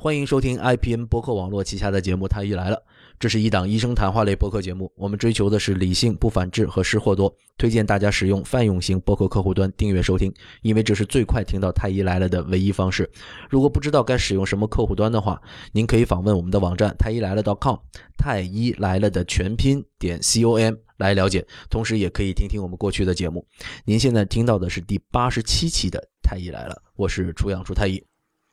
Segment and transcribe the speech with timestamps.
[0.00, 2.76] 欢迎收听 IPN 播客网络旗下的节目《太医来了》，
[3.18, 4.92] 这是一档医生谈话类播客节目。
[4.94, 7.34] 我们追求的是理性、不反制和失货多。
[7.56, 10.32] 推荐大家使用泛用型播客客户端订阅收听，
[10.62, 13.10] 因为这是最快听到《太医来了》的唯一方式。
[13.50, 15.42] 如果不知道该使用什么客户端的话，
[15.72, 17.74] 您可以访问我们的网站太医来了 .com，
[18.16, 21.44] 太医来了的全拼点 com 来了解。
[21.68, 23.44] 同时，也可以听听我们过去的节目。
[23.84, 28.00] 您现在听到的是第八十七期的《太医来了》，我是楚阳楚太医。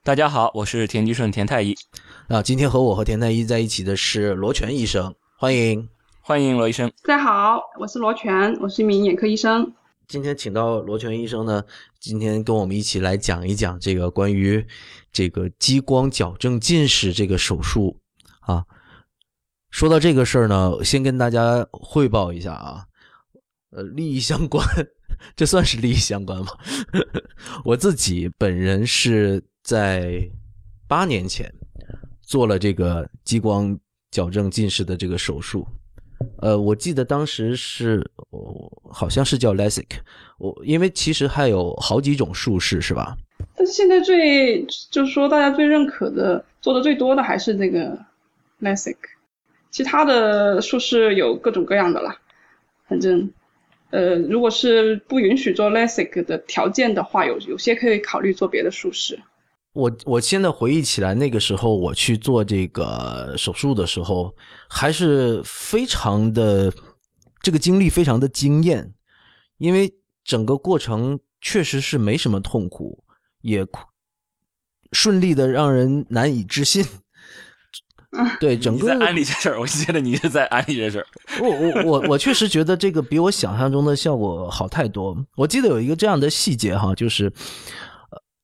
[0.05, 1.75] 大家好，我是田吉顺田太医。
[2.27, 5.89] 啊，今天和我和田太医在一起的是罗全医生，欢迎
[6.21, 6.93] 欢迎罗医生。
[7.01, 9.73] 大家好，我是罗全，我是一名眼科医生。
[10.07, 11.63] 今天请到罗全医生呢，
[11.99, 14.63] 今天跟我们一起来讲一讲这个关于
[15.11, 17.99] 这个激光矫正近视这个手术
[18.41, 18.63] 啊。
[19.71, 22.85] 说到这个事儿呢，先跟大家汇报一下啊，
[23.71, 24.63] 呃，利益相关，
[25.35, 26.51] 这算是利益相关吗？
[27.65, 29.43] 我自己本人是。
[29.65, 30.29] 在
[30.87, 31.51] 八年前
[32.21, 33.75] 做了这个激光
[34.11, 35.65] 矫正近视的这个手术，
[36.37, 38.07] 呃，我记得当时是
[38.91, 39.87] 好像是叫 LASIK，
[40.37, 43.17] 我因为其实还有好几种术式是吧？
[43.55, 47.97] 但是现在最就是说大家最认可的做的最多的还是那个
[48.61, 48.97] LASIK，
[49.71, 52.15] 其他的术式有各种各样的啦，
[52.87, 53.31] 反正
[53.89, 59.19] 呃，如果是不允许做 LASIK 的条件的话，有有些可以考虑做别的术式。
[59.75, 64.33] 我我现在回忆起来，那个时候我去做这个手术的时候，
[64.69, 66.73] 还是非常的
[67.41, 68.93] 这个经历非常的惊艳，
[69.57, 73.03] 因为整个过程确实是没什么痛苦，
[73.41, 73.67] 也
[74.93, 76.85] 顺利的让人难以置信。
[78.39, 81.07] 对，整个安利这事儿，我觉得你是在安利这事儿。
[81.41, 85.17] 我我我我确实觉得这个比我想象中的效果好太多。
[85.35, 87.29] 我记得有一个这样的细节哈，就是。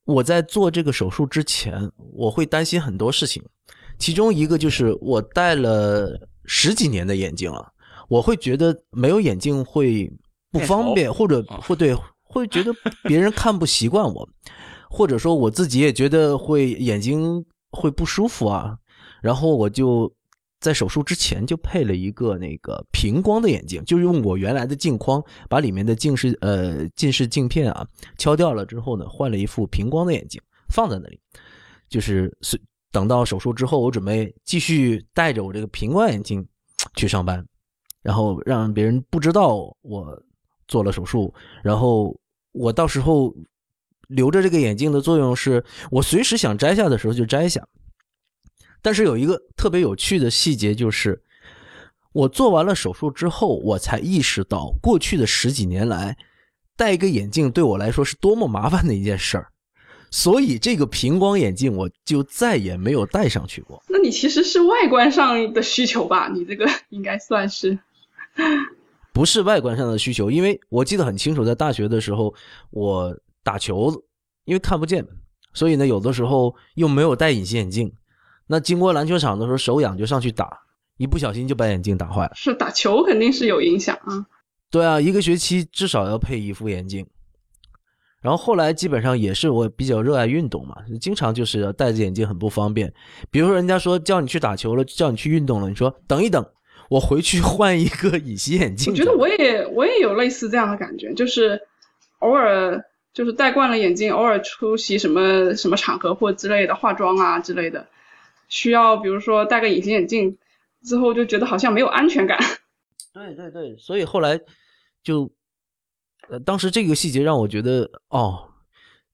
[0.05, 3.43] 我在做这个手术之前，我会担心很多事情，
[3.97, 7.71] 其中一个就是我戴了十几年的眼镜了，
[8.09, 10.11] 我会觉得没有眼镜会
[10.51, 14.29] 不方便，或者会对会觉得别人看不习惯我，
[14.89, 18.77] 或者说我自己也觉得会眼睛会不舒服啊，
[19.21, 20.11] 然后我就。
[20.61, 27.85] 在手术之前就配了一个那个平光的眼镜，就用我原来的镜框把里面的近视呃近视镜片啊
[28.17, 30.39] 敲掉了之后呢，换了一副平光的眼镜
[30.69, 31.19] 放在那里，
[31.89, 32.61] 就是是
[32.91, 36.47] 等到手术之后，我准备继续戴着我这个平光眼镜
[36.95, 37.43] 去上班，
[38.03, 40.23] 然后让别人不知道我
[40.67, 41.33] 做了手术，
[41.63, 42.15] 然后
[42.51, 43.33] 我到时候
[44.09, 47.67] 留着这个眼镜的作用是我随时想摘下的时候就摘下。
[48.81, 51.21] 但是有一个特别有趣的细节，就是
[52.13, 56.17] 我做完了手术之后，我才意识到过去的十几年来，
[56.75, 59.47] 戴一个眼镜对我来说是多么麻烦的一件事儿。
[60.13, 63.81] 所以这个平光眼镜我就再也没有戴上去过。
[63.87, 66.27] 那你其实是外观上的需求吧？
[66.27, 67.79] 你这个应该算是，
[69.13, 72.33] 不是外观上的需求，因为我记得很清楚，在大学的时候
[72.71, 73.89] 我打球，
[74.43, 75.07] 因为看不见，
[75.53, 77.93] 所以呢有的时候又没有戴隐形眼镜。
[78.51, 80.59] 那经过篮球场的时候手痒就上去打，
[80.97, 82.31] 一不小心就把眼镜打坏了。
[82.35, 84.25] 是打球肯定是有影响啊。
[84.69, 87.07] 对啊，一个学期至少要配一副眼镜。
[88.21, 92.93] 然后后来基本上也是我比较热爱运动嘛，经常就是戴着眼镜很不方便。
[93.31, 96.45] 比如说人家说叫你去打球了，叫你去运动了，你说等一等，
[96.89, 98.91] 我回去换一个隐形眼镜。
[98.91, 101.61] 我觉得我也我也有类似这样的感觉，就是
[102.19, 102.83] 偶尔
[103.13, 107.87] 就是戴惯了眼镜，偶尔出席什么什么场合或之类的化妆啊之类的。
[108.51, 110.37] 需要比如说戴个隐形眼镜
[110.83, 112.37] 之后就觉得好像没有安全感。
[113.13, 114.39] 对对对，所以后来
[115.01, 115.31] 就，
[116.29, 118.49] 呃，当时这个细节让我觉得，哦，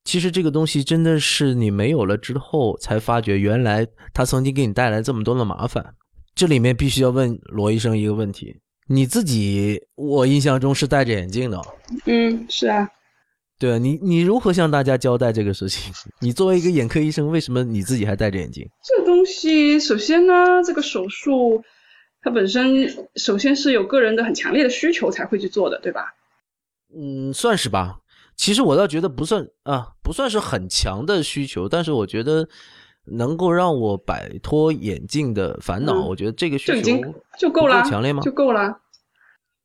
[0.03, 5.93] 其实这个东西真的是你没有了之后才发觉，原来它曾经给你带来这么多的麻烦。
[6.33, 11.61] 这里面必须要问罗医生一个问题：你自己，我印象中是戴着眼镜的。
[12.05, 12.89] 嗯，是啊。
[13.59, 15.91] 对你，你如何向大家交代这个事情？
[16.21, 18.69] 你作为一个眼科医生，为什么你自己还戴着眼镜？
[18.83, 21.63] 这个东西，首先呢，这个手术
[22.21, 26.13] 它本身首先是有个人的很强烈的需求才会去做的，对吧？
[26.95, 27.99] 嗯，算是吧。
[28.35, 32.47] 其实我倒觉得不算啊，不算是很强的需求，但是我觉得
[33.05, 37.01] 能够让我摆脱眼镜的烦恼，我觉得这个需求
[37.39, 38.21] 就够了，强烈吗？
[38.21, 38.81] 就够了。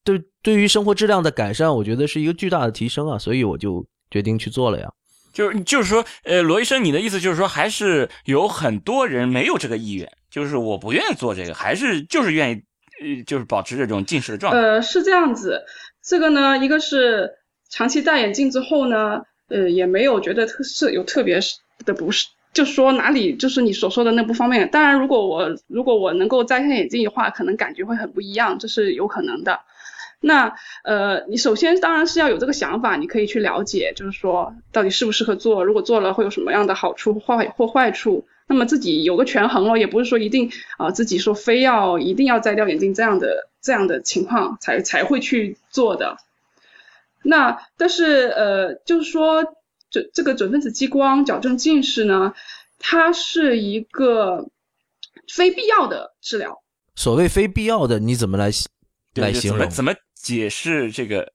[0.05, 4.89] 对，对于生活质量的改善，我觉得是一个巨大的提升啊，所以我就决定去做了呀。
[5.33, 12.63] 就是就是说，呃，罗医生，你的意思就是说，还是有很多人没有这个意愿，就是我不愿意做这个，还是就是愿意，
[13.01, 14.61] 呃，就是保持这种近视的状态。
[14.61, 15.63] 呃，是这样子，
[16.05, 17.31] 这个呢，一个是
[17.71, 21.41] 长期戴眼镜之后呢，呃，也没有觉得特是有特别
[21.87, 24.71] 的不适就说哪里就是你所说的那不方便。
[24.71, 29.59] 当然，如果我如果我能够摘下眼镜的话，可能感觉会很不一样，这是有可能的。
[30.23, 30.55] 那
[30.85, 38.25] 呃，你首先当然是要有这个想法，你可以去了解，就是说到底适不适合做，如果做了会有什么样的好处坏或坏处。
[38.49, 46.19] 那么自己有个权衡咯，也不是说一定啊自己说非要一定要摘掉眼镜这样的这样的情况才才会去做的。
[47.23, 49.55] 那但是呃，就是说
[49.91, 52.35] 这这个准分子激光矫正近视呢，
[52.79, 54.49] 它是一个
[55.33, 56.63] 非必要的治疗。
[56.95, 58.51] 所谓非必要的，你怎么来
[59.15, 59.71] 来形容？
[59.71, 59.95] 怎么？
[60.23, 61.33] 解释这个，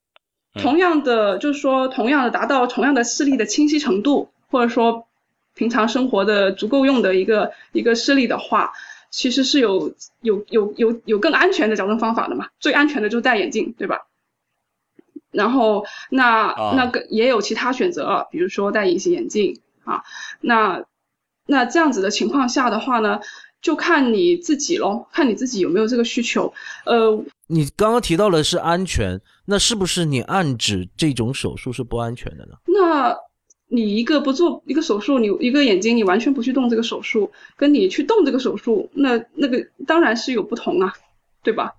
[0.54, 5.06] 同样的就是说，同样的达到同样的视力的清晰程度，或者说
[5.54, 8.72] 平常生活的足够用的一个一个视力的话，
[9.10, 12.48] 其实是有有有有有更安全的矫正方法的嘛。
[12.58, 14.06] 最安全的就是戴眼镜，对吧？
[15.30, 20.02] 然后那那个也有其他选择，比如说戴隐形眼镜啊。
[20.40, 20.84] 那
[21.44, 23.20] 那这样子的情况下的话呢？
[23.60, 26.54] 就看你自己喽，看你自己有没有这个需求。
[26.84, 32.52] 呃，你刚刚提到的是安全，那是不是你暗指这种手术是不安全的呢？
[32.66, 33.16] 那
[33.68, 40.92] 你一个不做一个手术，你一个眼睛你完全不去动这个手术，跟你去动这个手术，那那个当然是有不同啊，
[41.42, 41.74] 对吧？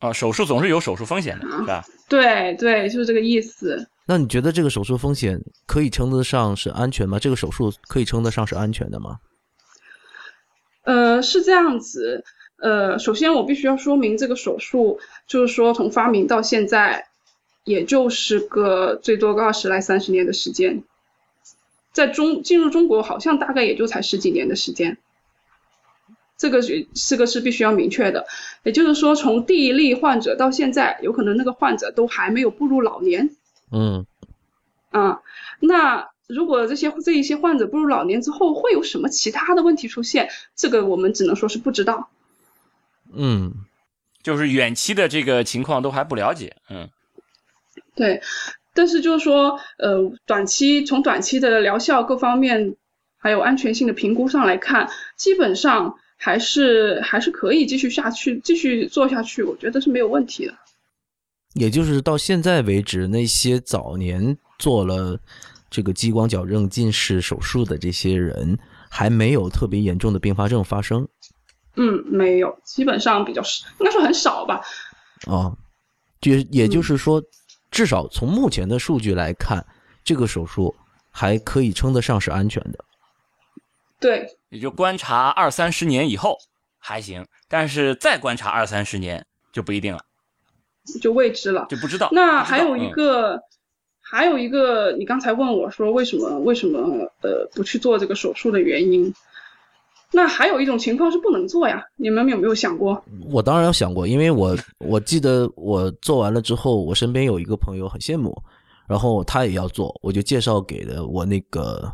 [0.00, 1.84] 啊，手术总是有手术风险的，是吧？
[2.08, 3.88] 对对，就是这个意思。
[4.06, 7.18] 那你觉得这个手术风险可以称得上是安全吗？
[7.18, 9.18] 这个手术可以称得上是安全的吗？
[10.84, 12.22] 呃，是这样子。
[12.58, 17.08] 呃，首先我必须要说明，这个手术就是说从发明到现在，
[17.64, 20.82] 也就是个最多个二十来三十年的时间，
[21.92, 24.98] 在中进入中国好像大概也就才十几年的时间。
[26.38, 28.26] 这个是四个是必须要明确的，
[28.62, 33.30] 也就是说从第一例患者到现在，有可能那个患者都还没有步入老年。
[33.70, 34.06] 嗯。
[34.90, 35.20] 啊，
[35.60, 36.10] 那。
[36.28, 42.08] 如果这些这一些患者步入老年之后会有什么其他的问题出现，这个我们只能说是不知道。
[43.16, 43.52] 嗯，
[44.22, 46.56] 就是远期的这个情况都还不了解。
[46.70, 46.88] 嗯，
[47.94, 48.20] 对，
[48.74, 52.76] 但是就是说，呃，短期从短期的疗效各方面
[53.16, 60.54] 还有安全性的评估上来看，基本上还是还是可以继续下去，继续做下去，我觉得是没有问题的。
[61.54, 65.18] 也就是到现在为止，那些早年做了。
[65.68, 68.56] 这个激光矫正近视手术的这些人
[68.88, 71.06] 还没有特别严重的并发症发生。
[71.76, 74.60] 嗯，没有，基本上比较少，应该说很少吧。
[75.26, 75.56] 啊，
[76.20, 77.22] 就也就是说，
[77.70, 79.64] 至少从目前的数据来看，
[80.04, 80.74] 这个手术
[81.10, 82.84] 还可以称得上是安全的。
[84.00, 86.36] 对，也就观察二三十年以后
[86.78, 90.04] 还行，但是再观察二三十年就不一定了，
[91.00, 92.08] 就未知了，就不知道。
[92.12, 93.40] 那还有一个。
[94.08, 96.78] 还有一个，你刚才问我说为什么为什么
[97.22, 99.12] 呃不去做这个手术的原因？
[100.12, 103.02] 那还有一种情况是不能做呀，你们有没有想过？
[103.30, 108.36] 我当然有想过，因为我我记得我做完了之后，我身边有一个朋友很羡慕，
[108.88, 111.92] 然后他也要做，我就介绍给了我那个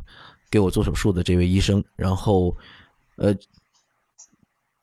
[0.51, 2.57] 给我做手术的这位医生，然后
[3.17, 3.35] 呃，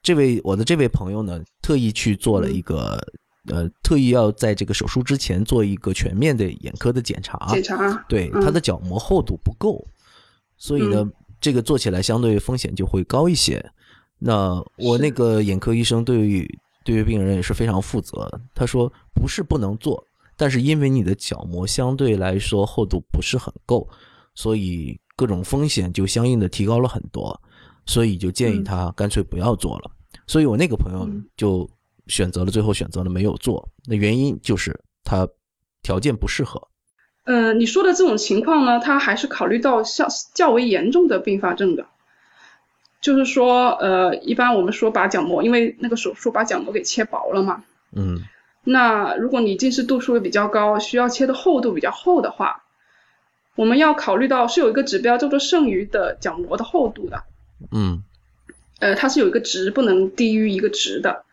[0.01, 2.99] 这位我的这位朋友呢，特意去做了一个。
[3.47, 7.47] 呃，特意要在这个手术之前做一个全面的眼科的检查。
[7.49, 8.05] 检查。
[8.07, 9.83] 对，他的角膜厚度不够，
[10.55, 13.63] 所以呢，这个做起来相对风险就会高一些。
[14.17, 18.29] 那我那个眼科医生对于对于病人也是非常负责。
[18.53, 20.03] 他说不是不能做，
[20.35, 23.87] 但是因为你的角膜相对来说厚度不是很够，
[24.35, 27.39] 所以各种风险就相应的提高了很多，
[27.85, 29.91] 所以就建议他干脆不要做了。
[30.27, 31.69] 所以我那个朋友就。
[32.07, 35.29] 选择了，最后选择了没有做，那原因就是他
[35.83, 36.59] 条件不适合。
[37.29, 41.85] 呃，你说的这种情况呢，它还是考虑到较较为严重的并发症的，
[43.01, 47.63] 就是说，呃，一般我们说把角膜，因为那个手术把角膜给切薄了嘛。
[47.95, 48.23] 嗯。
[48.63, 52.63] 那如果你近视度数比较高，需要切的厚度比较厚的话，
[53.53, 57.25] 我们要考虑到是有一个指标叫做剩余的角膜的厚度的。
[57.71, 58.03] 嗯。
[58.79, 61.25] 呃，它是有一个值，不能低于一个值的。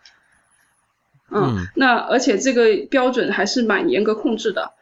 [1.30, 4.72] 嗯，那而且这个标准还是蛮严格控制的，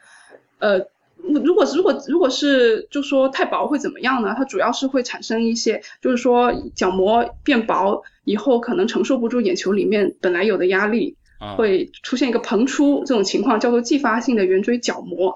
[0.58, 0.86] 呃，
[1.26, 4.34] 如果如果如果是就说太薄会怎么样呢？
[4.36, 11.16] 它主要是会产生一些，就是说角膜变薄以后可能承受不住眼球里面本来有的压力，
[11.56, 15.34] 会出现一个膨出这种情况，叫做继发性的圆锥角膜。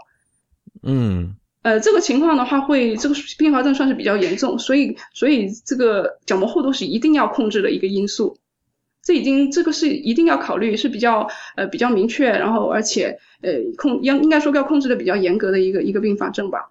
[0.82, 8.38] 嗯，呃，这个情况的话会这个并发症算是比较严重，所以所以这个角膜厚度是一定要控制的一个因素。
[9.08, 16.68] 这已经这个是一定要考虑，是比较呃比较明确，然后而且呃控应应该说要控制的比较严格的一个一个并发症吧。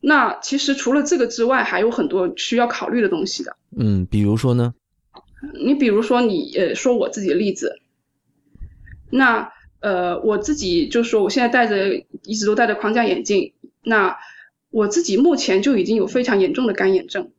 [0.00, 3.56] 那其实除了这个之外，还有很多需要考虑的东西的。
[3.78, 4.74] 嗯，比如说呢？
[5.64, 7.78] 你比如说你呃说我自己的例子，
[9.10, 13.52] 那呃我自己就说我现在戴着一直都戴着框架眼镜，
[13.84, 14.16] 那
[14.70, 17.30] 我自己目前就已经有非常严重的干眼症。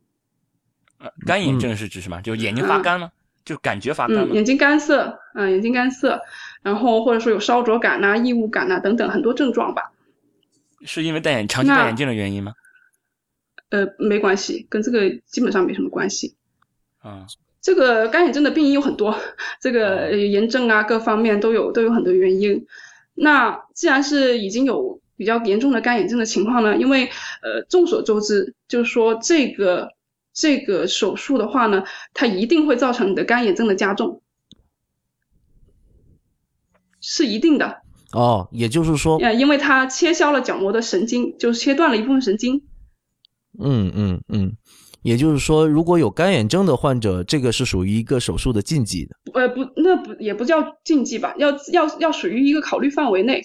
[0.98, 2.22] 呃干眼症是指什么？
[2.22, 3.10] 就眼睛发干吗？
[3.46, 6.20] 就感觉发干嗯，眼睛干涩，嗯，眼睛干涩，
[6.62, 9.92] 然后或者说有烧灼感呐、异物感呐、等等很多症状吧。
[10.84, 12.52] 是因为戴眼长期戴眼镜的原因吗？
[13.70, 16.34] 呃，没关系，跟这个基本上没什么关系。
[16.98, 17.26] 啊、
[17.62, 19.18] 这个干眼症的病因有很多，
[19.62, 22.66] 这个呃炎症啊各方面都有都有很多原因。
[23.14, 27.06] 那既然是已经有比较严重的干眼症的情况呢，因为
[27.42, 29.92] 呃众所周知，就是说这个
[30.36, 34.20] 这个手术的话呢，它一定会造成你的干眼症的加重，
[37.00, 37.80] 是一定的。
[38.12, 42.66] 哦，也就是说，呃，因为它切削了角膜的神经，就是切断了一部分神经。
[43.58, 44.56] 嗯嗯嗯，
[45.00, 49.16] 也就是说，如果有干眼症的患者，这个是属于一个手术的禁忌的。
[49.32, 53.42] 呃，不，那不也不叫禁忌吧，要要要属于一个考虑范围内。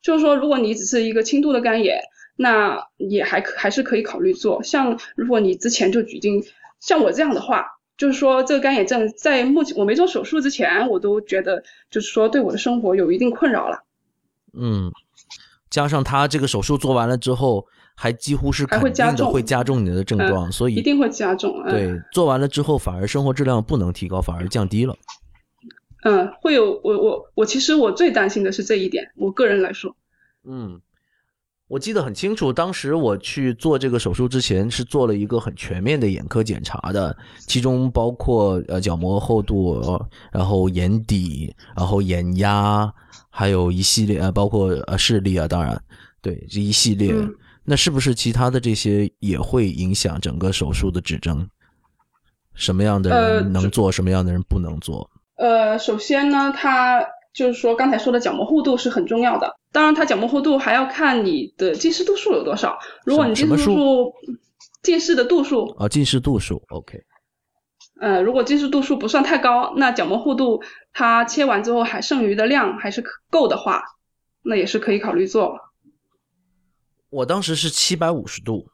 [0.00, 2.00] 就是说，如果你只是一个轻度的干眼，
[2.36, 4.62] 那也还可还是可以考虑做。
[4.62, 6.42] 像如果你之前就已经
[6.80, 13.84] 像我这样的话，就是说这个干眼症在目前我没做手术之前，我都觉得就是说对我的生活有一定困扰了，
[14.52, 14.90] 嗯，
[15.70, 21.62] 加上他这个手术做完了之后，还几乎是还肯定的会加重你的症状，所以一定会加重。
[21.64, 24.96] 嗯、对做完了之后，反而生活质量不能提高，反而降低了。
[26.02, 29.94] 嗯，会有我我我其实我最担心的是这一点，我个人来说。
[30.44, 30.80] 嗯，
[31.72, 42.92] 我记得很清楚，当时我去做这个手术之前是做了一个很全面的眼科检查的，其中包括呃角膜厚度，呃然后眼底，然后眼压，
[43.30, 45.82] 还有一系列呃包括呃视力啊，当然
[46.20, 47.10] 对这一系列。
[47.14, 51.48] 嗯那是不是其他的这些也会影响整个手术的指征？
[52.54, 55.08] 什么样的呃人能做，什么样的人不能做？
[55.36, 57.00] 呃，首先呢，它
[57.32, 59.56] 就是说刚才说的角膜厚度是很重要的。
[59.72, 62.78] 当然，它角膜厚度还要看你的近视度数有多少。
[63.06, 64.12] 如果你近视度数，
[64.82, 67.02] 近视的度数，啊，近视度数，OK，
[68.00, 70.62] 呃，如果近视度数不算太高，那角膜厚度
[70.92, 73.82] 它切完之后还剩余的量还是可够的话，
[74.42, 75.58] 那也是可以考虑做。
[77.08, 78.66] 我当时是七百五十度，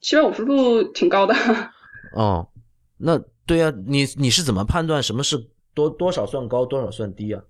[0.00, 1.34] 七百五十度挺高的。
[2.16, 2.48] 哦，
[2.96, 5.36] 那对呀、你你是怎么判断什么是
[5.74, 7.42] 多多少算高，多少算低啊？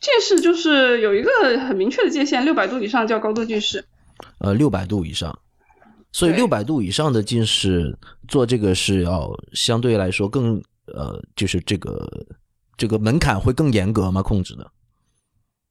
[0.00, 1.30] 近视就是有一个
[1.66, 3.84] 很明确的界限，六百度以上叫高度近视。
[4.38, 5.38] 呃，六百度以上，
[6.12, 7.98] 所以对六百度以上的近视
[8.28, 12.06] 做这个是要相对来说更呃，就是这个
[12.76, 14.22] 这个门槛会更严格吗？
[14.22, 14.70] 控制的？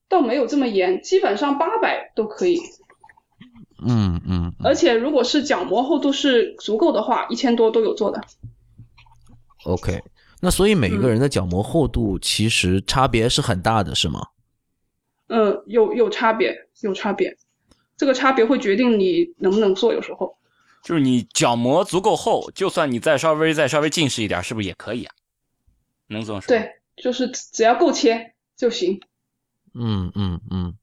[0.08, 2.60] 倒没有这么严，基本上八百都可以。
[3.86, 8.22] 嗯嗯，嗯而且如果是角膜厚度是足够的话，一千多都有做的。
[9.66, 10.02] OK。
[10.42, 14.28] 那所以每一个嗯人的角膜厚度其实差别是很大的，是吗？
[15.28, 17.36] 嗯，有有差别，有差别。
[17.98, 20.38] 这个差别会决定你能不能做，有时候。
[20.84, 25.16] 就是你角膜足够厚，就算你再稍微再稍微近视一点，是不是也可以啊？
[26.08, 29.00] 能这么说？，对，就是只要够切就行。
[29.74, 30.76] 嗯嗯嗯。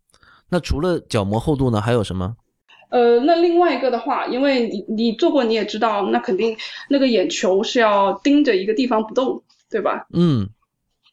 [0.49, 2.37] 那除了角膜厚度呢，还有什么？
[2.93, 6.59] 呃，那另外一个的话，因为你你做过，你也知道，那肯定
[6.91, 10.07] 那个眼球是要盯着一个地方不动，对吧？
[10.13, 10.51] 嗯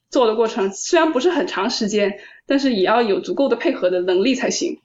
[0.09, 4.81] 做的过程虽然不是很长时间，但是也要有足够的配合的能力才行。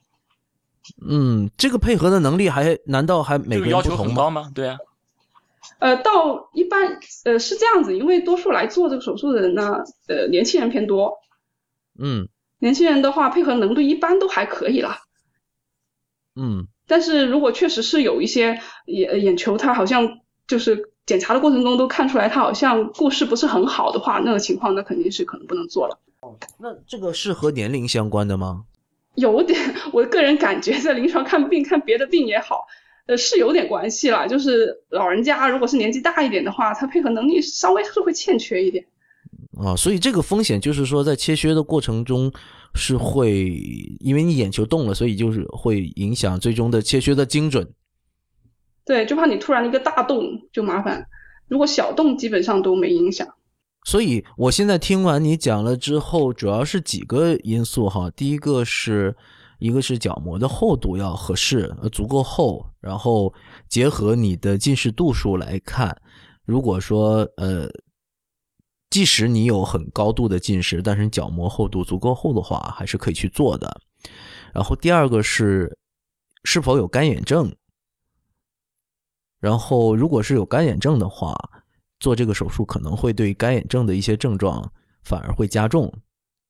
[1.04, 3.96] 嗯，这个配合的能力还难道还每个要不同吗？
[3.96, 4.52] 求很高吗？
[4.54, 4.78] 对啊，
[5.78, 11.18] 呃，到一般呃是这样子，因为多数来做这个手术的人呢，呃，年轻人偏多，
[11.98, 15.00] 嗯年轻人的话配合能力一般都还可以啦。
[16.36, 25.98] 嗯但是如果确实是有一些眼眼球，他好像就是检查的过程中都看出来他好像故事不是很好的话，那个情况那肯定是可能不能做了。
[26.20, 28.64] 哦那这个是和年龄相关的吗？
[29.14, 29.58] 有点，
[29.92, 32.66] 我个人感觉在临床看病看别的病也好，
[33.06, 34.26] 呃，是有点关系啦。
[34.26, 38.86] 就是老人家如果是年纪大一点的话，他配合能力稍微是会欠缺一点。
[39.56, 42.32] 啊，所以这个风险就是说，在切削的过程中
[42.74, 43.48] 是会，
[44.00, 47.72] 因为你眼球动了，所以就是会影响最终的切削的精准。
[48.84, 51.06] 对，就怕你突然一个大洞就麻烦，
[51.48, 53.26] 如果小洞基本上都没影响。
[53.86, 58.10] 所以我现在听完你讲了之后，主要是几个因素哈。
[58.10, 59.14] 第一个是
[59.58, 63.32] 一个是角膜的厚度要合适，呃足够厚，然后
[63.68, 65.94] 结合你的近视度数来看，
[66.44, 67.68] 如果说呃，
[68.94, 73.80] 即使你有很高度的近视，但是角膜厚度足够厚的话，还是可以去做的。
[74.52, 75.76] 然后第二个是
[76.44, 77.52] 是否有干眼症，
[79.40, 81.34] 然后如果是有干眼症的话，
[81.98, 84.72] 做这个手术可能会对干眼症的一些症状
[85.02, 85.92] 反而会加重，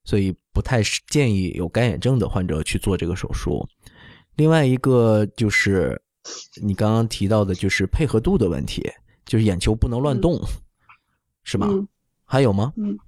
[0.04, 3.66] 所以不太建议有干眼症的患者去做这个手术。
[4.36, 5.98] 另外一个就是
[6.62, 8.86] 你刚刚提到的，就是配合度的问题，
[9.24, 10.38] 就是眼球不能乱动，
[11.42, 11.70] 是吧？
[12.24, 12.72] 还有吗？
[12.76, 12.98] 嗯，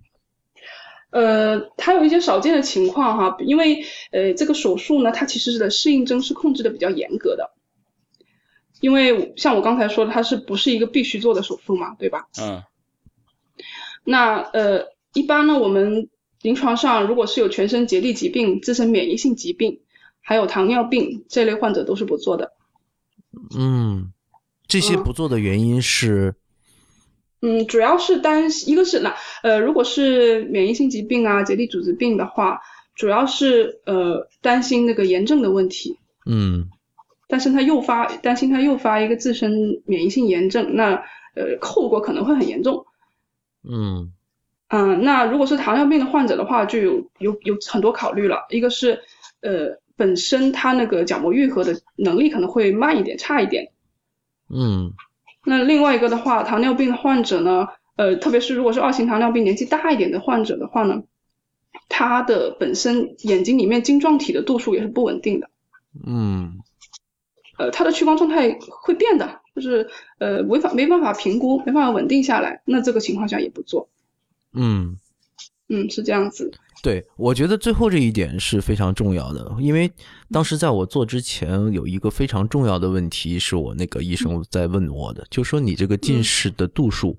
[1.10, 7.50] 呃，它有一些少见的情况哈，因为呃这个手术呢，它其实的适应症是控制的比较严格的，
[8.80, 12.28] 因为像我刚才说的，它是不是一个必须做的手术嘛，对吧？
[12.40, 12.62] 嗯
[14.08, 16.08] 那呃，一般呢，我们
[16.40, 19.80] 临床上如果是有全身结缔疾病、自身免疫性疾病，
[20.20, 22.52] 还有糖尿病这类患者都是不做的。
[23.58, 24.12] 嗯，
[24.68, 26.45] 这些嗯不做的原因是，嗯，
[27.68, 32.60] 主要是担一个是那呃，如果是免疫性疾病啊、结缔组织病的话，
[32.94, 36.68] 主要是呃担心那个炎症的问题，嗯
[37.28, 40.94] 担心它诱发担心它诱发一个自身免疫性炎症，那
[41.34, 42.86] 呃后果可能会很严重。
[43.68, 44.12] 嗯
[44.68, 48.46] 嗯，那如果是糖尿病的患者的话，就有有有很多考虑了。
[48.50, 49.00] 一个是
[49.42, 53.72] 呃本身它那个角膜愈合的能力可能会慢一点、差一点。
[54.48, 54.92] 嗯
[55.46, 61.04] 那另外一个的话，糖尿病的患者呢，呃，特别是如果是二型糖尿病年纪大一点的患者的话呢，
[61.88, 65.48] 他的本身眼睛里面晶状体的度数也是不稳定的，
[66.04, 66.58] 嗯
[67.58, 69.88] 呃，他的屈光状态会变的，就是
[70.18, 73.88] 呃没法没办法评估，没办法稳定下来，那这个情况下也不做。
[74.52, 74.98] 嗯。
[75.68, 76.50] 嗯，是这样子。
[76.82, 79.90] 对，我觉得最后这一点是非常重要的，因为
[80.30, 87.18] 当时在我做之前，有一个非常重要的问题是我那个医生在问我的，就说你这个近视的度数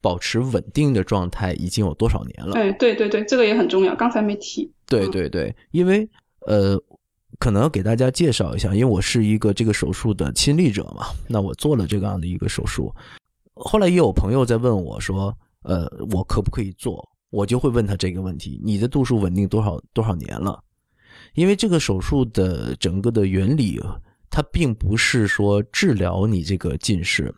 [0.00, 2.54] 保持稳定的状态已经有多少年了？
[2.54, 4.72] 哎，对对对，这个也很重要，刚才没提。
[4.86, 6.08] 对嗯对对，因为
[6.46, 6.80] 呃，
[7.38, 12.94] 可能要给大家介绍一下，因为我是一个这个手术的亲历者嘛，那我做了这样的一个手术，
[13.54, 17.06] 后来也有朋友在问我说，呃，我可不可以做？
[17.30, 20.62] 我就会问他这个问题：你的度数稳定多少多少年了？
[21.34, 23.80] 因为这个手术的整个的原理，
[24.28, 27.32] 它并不是说治疗你这个近视。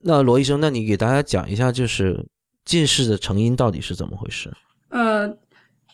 [0.00, 2.26] 那罗医生，那你给大家讲一下，就是
[2.64, 4.52] 近视的成因到底是怎么回事？
[4.88, 5.28] 呃，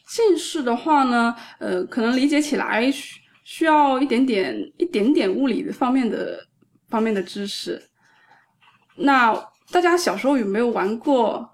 [0.06, 6.38] 近视的话呢，呃，可能理解起来需需要一点点一点点物理的方面的
[6.88, 7.82] 方面的知识。
[8.96, 9.34] 那
[9.72, 11.48] 大家小时候有没有玩过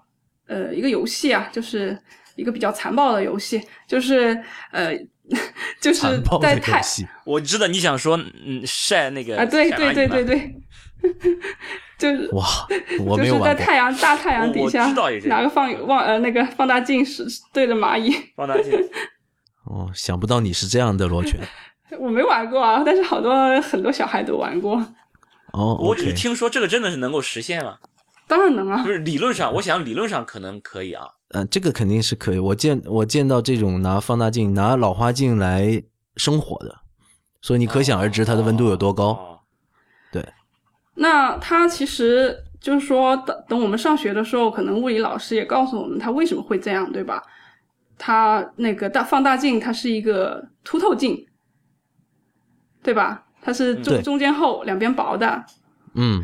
[0.47, 1.47] 呃一个游戏啊？
[1.51, 1.97] 就是
[2.35, 4.37] 一个比较残暴的游戏，就是
[4.71, 4.93] 呃，
[5.81, 6.81] 就是在太。
[7.25, 10.55] 我知道你想说，嗯，晒那个啊，对对对对对，
[11.97, 12.45] 就是哇，
[12.99, 13.65] 我就是在没有玩过。
[13.65, 14.85] 太阳大太阳底下
[15.25, 18.15] 拿个放望呃那个放大镜是对着蚂蚁。
[18.35, 18.73] 放大镜，
[19.65, 21.39] 哦，想不到你是这样的罗圈。
[21.99, 24.75] 我没玩过啊，但是好多很多小孩都玩过，
[25.53, 27.77] 哦我只是听说这个真的是能够实现吗？
[28.27, 28.89] 当然能啊不。
[28.89, 31.07] 是理论上，我想理论上可能可以啊。
[31.29, 32.39] 嗯、这个肯定是可以。
[32.39, 35.83] 我见我见到这种拿放大镜、拿老花镜来
[36.15, 36.75] 生火的，
[37.41, 39.05] 所以你可想而知它的温度有多高。
[39.07, 39.33] 哦
[40.99, 47.21] 那它其实就是说，等等我们上学的时候，可能物理老师也告诉我们它为什么会这样，对吧？
[47.99, 51.27] 它那个大放大镜，它是一个凸透镜，
[52.81, 53.25] 对吧？
[53.43, 55.45] 它是中中间厚，两边薄的。
[55.93, 56.23] 嗯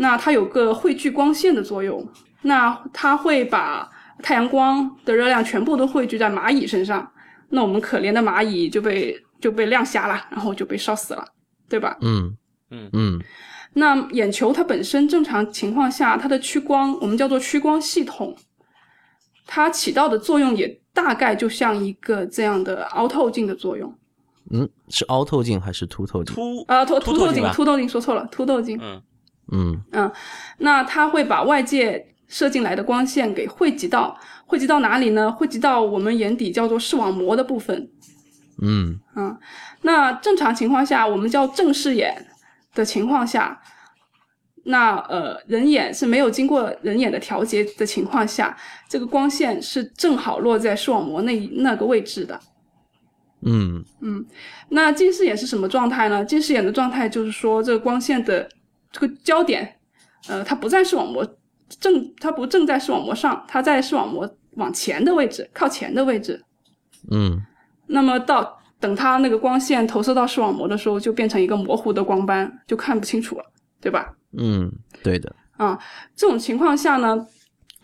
[0.00, 2.02] 那它有个汇聚光线的作用，
[2.40, 3.86] 那它会把
[4.22, 7.06] 太阳光的热量全部都汇聚在蚂蚁身上，
[7.50, 11.22] 那我们可怜的蚂蚁就被就被亮瞎了，然后就被烧死了，
[11.68, 11.98] 对吧？
[12.00, 12.34] 嗯
[12.70, 13.20] 嗯嗯
[13.74, 18.34] 那眼球它本身正常情况下，它的屈光我们叫做屈光系统，
[19.46, 23.94] 它起到的作用也大概就像一个这样的凹透镜的作用。
[24.50, 26.34] 嗯，是凹透镜还是凸透镜？
[26.34, 28.78] 凸啊，凸凸透镜，凸透镜吧凸透镜说错了，凸透镜。
[28.80, 29.02] 嗯
[29.52, 30.10] 嗯嗯，
[30.58, 35.30] 那它会把外界射进来的光线给汇集到，汇集到哪里呢？
[35.30, 37.90] 汇集到我们眼底叫做视网膜的部分。
[38.62, 39.36] 嗯嗯，
[39.82, 42.26] 那正常情况下，我们叫正视眼
[42.74, 43.60] 的情况下，
[44.64, 48.56] 那呃人眼是没有经过人眼的调节的情况下，
[48.88, 52.38] 这个光线是正好落在视网膜那那个位置的。
[53.42, 53.82] 嗯
[54.68, 56.22] 那近视眼是什么状态呢？
[56.22, 58.46] 近视眼的状态就是说，这个光线的
[58.92, 59.76] 这个焦点，
[60.28, 61.26] 呃，它不在视网膜
[61.68, 66.44] 正，它不正在视网膜上，它在视网膜往前的位置，靠前的位置。
[67.10, 67.40] 嗯
[67.86, 73.44] 那么到等它那个光线投射到视网膜的时候，就变成一个模糊的光斑，就看不清楚了，
[73.80, 74.14] 对吧？
[74.38, 74.70] 嗯，
[75.02, 75.34] 对的。
[75.56, 75.78] 啊，
[76.16, 77.26] 这种情况下呢，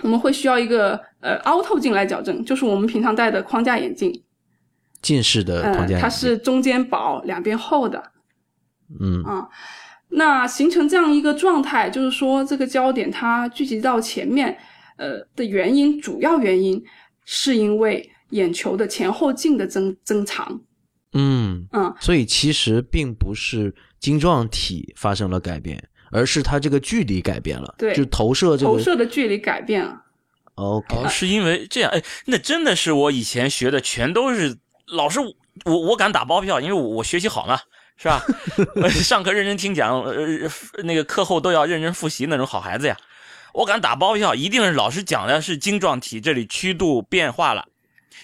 [0.03, 4.23] 我们会需要一个呃凹透镜来矫正，就是我们平常戴的框架眼镜，
[5.03, 6.11] 近视的框架眼镜。
[6.11, 8.03] 是中间薄，两边厚的。
[9.01, 9.49] 嗯啊，
[10.17, 14.57] 那形成这样一个状态，就是说这个焦点它聚集到前面，
[14.97, 16.83] 呃的原因，主要原因
[17.27, 20.61] 是因为眼球的前后径的增增长。
[21.13, 30.03] 嗯嗯，所以其实并不是晶状体发生了改变，而是它这个距离改变了，对就投射这个投射的距离改变了。
[30.55, 35.21] OK，哦，是因为这样，哎，那真的是我以前学的全都是老师，
[35.67, 37.59] 我我敢打包票，因为我我学习好嘛，
[37.97, 38.23] 是吧？
[38.77, 40.17] 呃上课认真听讲，呃，
[40.85, 42.97] 那个课后都要认真复习那种好孩子呀。
[43.55, 47.65] 我敢打包票，一定是老师讲的是晶状体这里曲度变化了，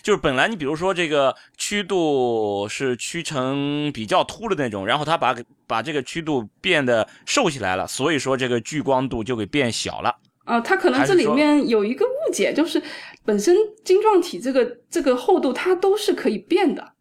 [0.02, 5.34] 就是本来你比如说这个曲度是曲成比较凸的那种，然后他把
[5.66, 10.14] 把这个曲度变得瘦起来了，所以说这个聚光度就给变小了。
[10.44, 12.82] 啊，它可能这里面有一个误解，就是
[13.24, 16.92] 本身晶状体这个这个厚度它都是可以变的，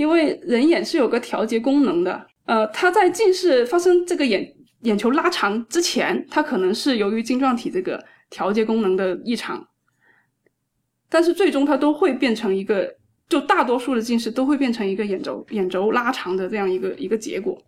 [0.00, 2.26] 因为人眼是有个调节功能的。
[2.46, 4.50] 呃，它在近视发生这个眼
[4.84, 9.62] 眼球拉长之前，它可能是由于晶状体这个调节功能的异常，
[11.10, 12.90] 但是最终它都会变成一个，
[13.28, 17.62] 就大多数的近视都会变成一个眼轴眼轴拉长的这样一个一个结果。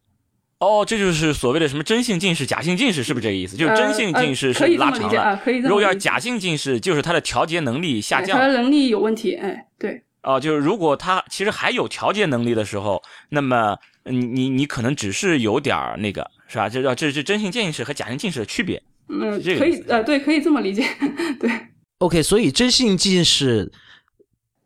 [0.59, 3.59] 哦，这就是所谓的什么真性近视、假性近视，是不是这个意思？
[3.59, 10.03] 就是真性近视是呃呃可以这拉长了，么理解啊，可以这么理解如果要是假性近视，就是它的调节能力下哎降它的能力有问题，哎，对。
[10.23, 16.69] 哦，就是如果他其实还有调节能力的时候，那么嗯你你可能只是有点儿那个是吧？
[16.69, 18.83] 这叫这是真性近视和假性近视的区别。
[19.09, 20.87] 嗯，这个可以呃，对，可以这么理解，
[21.41, 21.51] 对
[21.99, 23.71] ，OK，所以真性近视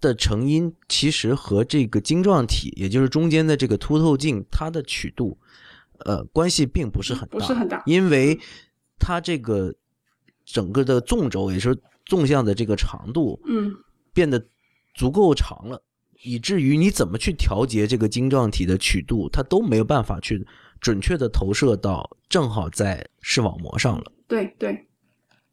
[0.01, 5.39] 的成因其实和这个晶状体，也就是中间的这个凸透镜，它的曲度，
[6.05, 8.39] 呃，关系并不是很大，不是很大因为
[8.99, 9.75] 它这个
[10.45, 13.75] 整个的纵轴，也就是纵向的这个长度嗯
[14.13, 14.39] 变得
[14.97, 15.81] 足够长了，
[16.23, 20.45] 以至于你怎么去调节这个晶状体的曲度，它都没有办法去
[20.81, 24.13] 准确的投射到正好在视网膜上了。
[24.27, 24.87] 对对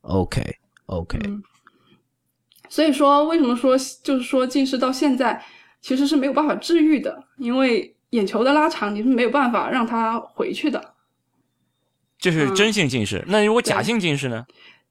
[0.01, 0.41] ，OK
[0.85, 1.43] OK，、嗯，
[2.69, 5.43] 所以说为什么说就是说近视到现在
[5.81, 10.93] 其实是没有办法治愈的，因为眼球的拉长你是没有办法让它回去的。
[12.17, 13.23] 这是嗯真性近视。
[13.27, 14.45] 那如果假性近视呢？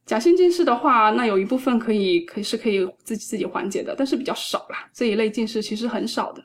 [0.05, 4.91] 假性近视的话，那有一部分可以可以是可以自己自己缓解的，但是比较少啦。
[4.93, 6.43] 这一类近视其实很少的。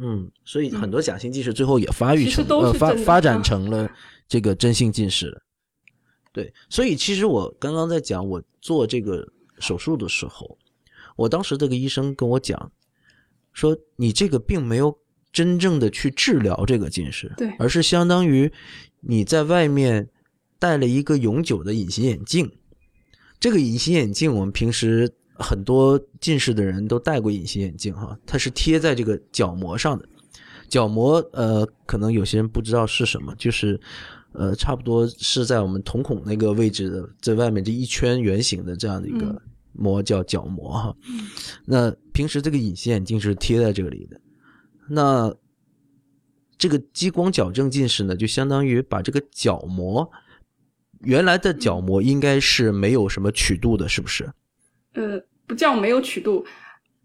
[0.00, 3.88] 嗯，所以很多假性近视最后也发育成呃发发展嗯成了
[4.26, 5.40] 这个真性近视了。
[6.32, 9.24] 对，所以其实我刚刚在讲我做这个
[9.60, 10.58] 手术的时候，
[11.14, 12.72] 我当时这个医生跟我讲
[13.52, 14.98] 说，你这个并没有
[15.32, 18.52] 真正的去治疗这个近视，对而是相当于
[19.00, 20.08] 你在外面
[20.64, 22.50] 戴了一个永久的隐形眼镜。
[23.38, 30.08] 这个隐形眼镜，我们平时很多近视的人都戴过隐形眼镜哈，它是贴在这个角膜上的。
[30.66, 33.78] 角膜呃，可能有些人不知道是什么，就是
[34.32, 39.40] 呃，差不多是在我们瞳孔那个位置的，在外面这一圈圆形的这样的一个嗯
[39.74, 40.96] 膜叫角膜哈。
[41.66, 44.18] 那平时这个隐形眼镜是贴在这里的，
[44.88, 45.30] 那
[46.56, 50.10] 这个激光矫正近视呢，就相当于把这个角膜
[51.04, 54.30] 原来的角膜应该是没有什么曲度的，是不是？
[54.94, 56.44] 呃，不叫没有曲度，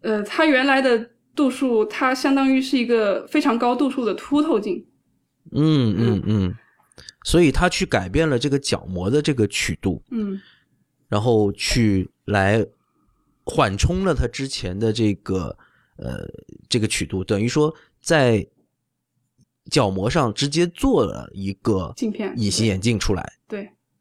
[0.01, 4.85] 呃，它原来的度数，它相当于是一个非常高度数的凸透镜。
[5.51, 6.55] 嗯嗯嗯，
[7.23, 10.39] 所以它去改变了这个角膜的这个曲度，嗯。
[11.07, 12.63] 然后去来
[13.43, 15.57] 缓冲了它之前的这个
[15.97, 16.27] 呃
[16.69, 18.47] 这个曲度，等于说在
[19.71, 23.38] 角膜上直接做了一个镜片隐形眼镜出来，对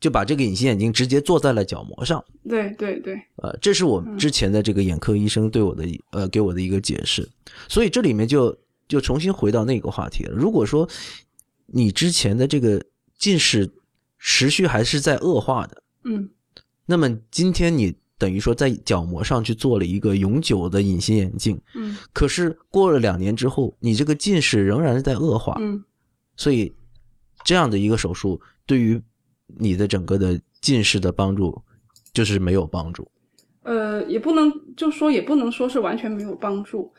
[0.01, 2.25] 就把这个隐形眼镜直接做在了角膜上。
[2.49, 7.29] 对对对，呃，这是我之前的这个眼科医生对我的一呃给我的一个解释，
[7.69, 8.57] 所以这里面就
[8.87, 10.35] 就重新回到那个话题了。
[10.35, 10.89] 如果说
[11.67, 12.83] 你之前的这个
[13.19, 13.71] 近视
[14.19, 16.31] 持续还是在恶化的，嗯。
[16.87, 21.97] 那么今天你等于说在角膜上去做了一个永久的隐形眼镜，嗯。
[22.15, 25.85] 可是过了两年之后，你这个近视仍然在恶化，嗯。
[26.37, 26.73] 所以
[27.45, 29.01] 这样的一个手术对于
[29.57, 31.63] 你的整个的近视的帮助
[32.13, 33.09] 就是没有帮助。
[33.63, 36.91] 呃，也不能就说也不能说是完全没有帮助，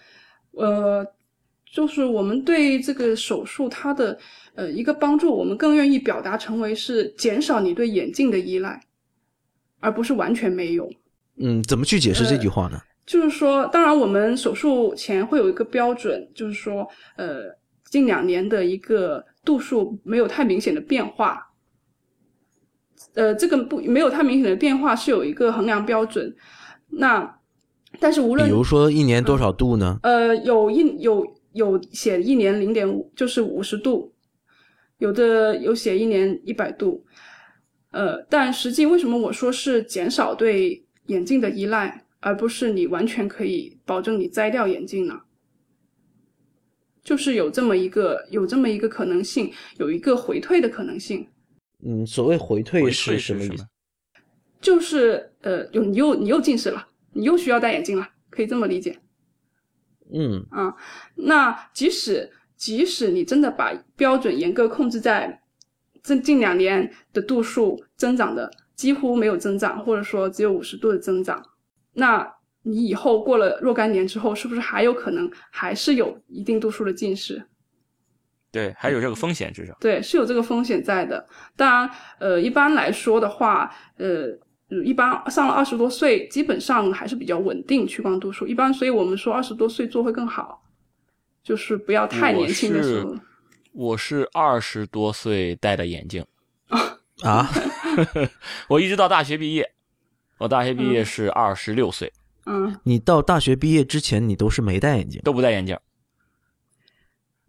[0.52, 1.04] 呃，
[1.74, 4.16] 就是我们对这个手术它的
[4.54, 8.80] 呃一个帮助，我们更愿意表达成为是减少你对眼镜的依赖，
[9.80, 10.88] 而不是完全没有。
[11.38, 12.80] 嗯，怎么去解释这句话呢？
[13.08, 17.46] 就是说，当然我们手术前会有一个标准，就是说，呃，
[17.86, 21.49] 近两年的一个度数没有太明显的变化。
[23.14, 26.36] 呃，这个不没有太明显的变化是有一个衡量标准。
[26.90, 27.40] 那
[28.00, 30.00] 但是无论比如说一年多少度呢？
[30.04, 34.14] 呃有一有有写一年零点五，就是五十度。
[34.98, 37.06] 有的有写一年一百度，
[37.92, 45.22] 呃，但实际为什么我说是减少对眼镜的依赖，而不是你完全可以保证你摘掉眼镜呢？
[47.02, 51.26] 就是有这么一个有这么一个可能性，有一个回退的可能性。
[51.86, 53.66] 嗯，所谓回退是什么意思？
[54.62, 59.00] 就是呃，就你又你又近视了，你又需要戴眼镜了，可以这么理解
[60.12, 60.76] 嗯啊。
[61.16, 65.42] 那即使即使你真的把标准严格控制在
[66.04, 71.42] 这近两年的度数增长的几乎没有增长，或者说只有五十度的增长，
[71.94, 72.30] 那
[72.64, 77.42] 你以后过了若干年之后，是不是还有可能还是有一定度数的近视？
[78.52, 79.76] 对，还有这个风险至少。
[79.80, 81.24] 对，是有这个风险在的。
[81.56, 84.28] 当然，呃，一般来说的话，呃，
[84.84, 88.48] 一般上了二十多岁，基本上还是比较稳定屈光度数。
[88.48, 90.64] 一般，所以我们说二十多岁做会更好，
[91.44, 93.16] 就是不要太年轻的时候。
[93.72, 96.26] 我是二十多岁戴的眼镜，
[97.22, 97.48] 啊
[98.68, 99.72] 我一直到大学毕业，
[100.40, 102.12] 我大学毕业是二十六岁，
[102.48, 105.22] 嗯，你到大学毕业之前，你都是没戴眼镜。
[105.24, 105.78] 都不戴眼镜。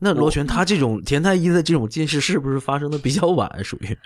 [0.00, 3.62] 那罗旋他这种田太医的这种近视是不是发生的比较晚？
[3.62, 3.96] 属于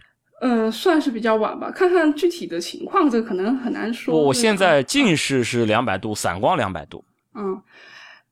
[0.41, 1.71] 嗯，算是比较晚吧。
[1.71, 4.21] 看看具体的情况，这个可能很难说。
[4.21, 7.03] 我现在近视是两百度，散光两百度。
[7.35, 7.63] 嗯，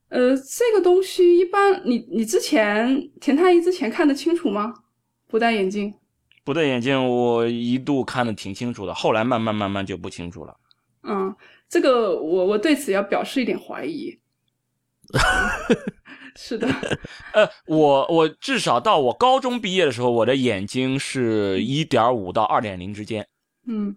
[0.08, 4.74] 呃，这个东西一般，你你之前田太医之前看得清楚吗？
[5.28, 5.94] 不戴眼镜？
[6.44, 10.54] 不戴眼镜，我一度看得挺清楚的，后来慢慢慢慢就不清楚了。
[11.04, 11.34] 嗯，
[11.68, 14.18] 这个我我对此要表示一点怀疑。
[16.36, 16.66] 是的，
[17.34, 23.26] 呃，我我至少到我高中毕业的时候，我的眼睛是一点五到二点零之间，
[23.66, 23.96] 嗯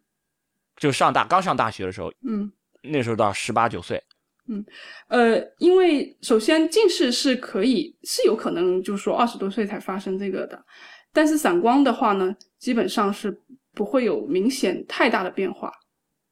[0.78, 2.52] 就上大刚上大学的时候，嗯。
[2.88, 4.04] 那时候到十八九岁。
[4.48, 4.64] 嗯
[5.08, 10.64] 呃，因为首先近视是可以是有可能，就是说二十多岁才发生这个的，
[11.12, 13.36] 但是散光的话呢，基本上是
[13.74, 15.72] 不会有明显太大的变化，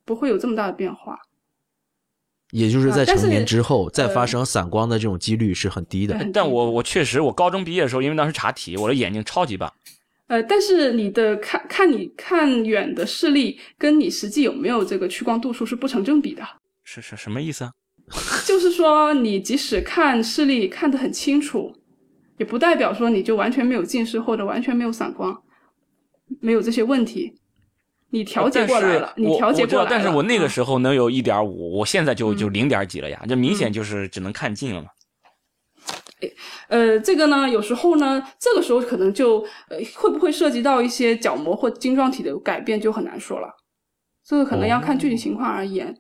[0.06, 1.18] 不会有这么大的变化。
[2.54, 6.16] 也就是在成年之后再发呃生散光的这种几率是很低的。
[6.32, 9.74] 但我我确实，我高中毕业的时候，因为当时查体，我的眼睛超级棒。
[10.28, 16.44] 呃，但是你的看看你看远的视力跟你实际有没有这个屈光度数是不成正比的。
[16.84, 17.72] 是是什么意思啊？
[18.46, 21.76] 就是说，你即使看视力看得很清楚，
[22.38, 25.42] 也不代表说你就完全没有近视或者完全没有散光，
[26.40, 27.34] 没有这些问题。
[28.14, 29.88] 你调节过来了，你调节过来了。
[29.90, 34.88] 但是我那个嗯时候能有一点五，我现在就就嗯零点几了呀，这明显就是只能看近了嘛。
[36.68, 43.50] 呃，这个呢，有时候呢，这个时候可能就呃，会不会涉及到一些角膜或晶状体的改变，就很难说了。
[44.24, 45.94] 这个可能要看具体情况而言。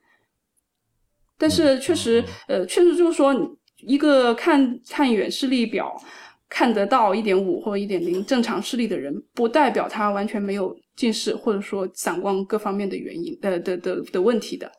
[1.39, 3.35] 但是确实，呃，确实就是说，
[3.77, 5.99] 一个看看远视力表
[6.47, 14.71] 看得到一点五或一点零正常视力的人，不代表他完全没有近视或者说散光各方面的原因，呃的的的问题的。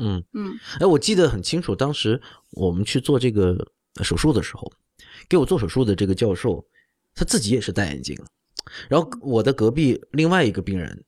[0.00, 3.56] 嗯嗯哎，我记得很清楚，当时我们去做这个
[4.02, 4.70] 手术的时候，
[5.28, 6.64] 给我做手术的这个教授，
[7.14, 8.16] 他自己也是戴眼镜，
[8.88, 11.04] 然后我的隔壁另外一个病人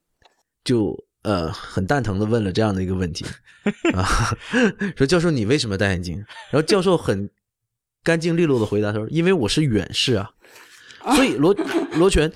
[0.65, 3.25] 就呃很蛋疼的问了这样的一个问题
[3.95, 4.05] 啊，
[4.99, 6.17] 说教授你为什么戴眼镜？
[6.51, 7.31] 然后教授很
[8.03, 10.33] 干净利落的回答他说，因为我是远视啊，
[11.15, 11.55] 所以罗
[11.93, 12.33] 罗全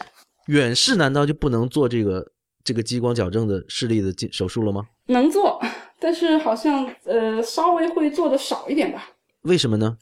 [0.46, 2.24] 远视难道就不能做这个
[2.62, 4.82] 这个激光矫正的视力的进手术了吗？
[5.06, 5.60] 能做，
[5.98, 9.08] 但是好像呃稍微会做的少一点吧。
[9.42, 9.96] 为什么呢？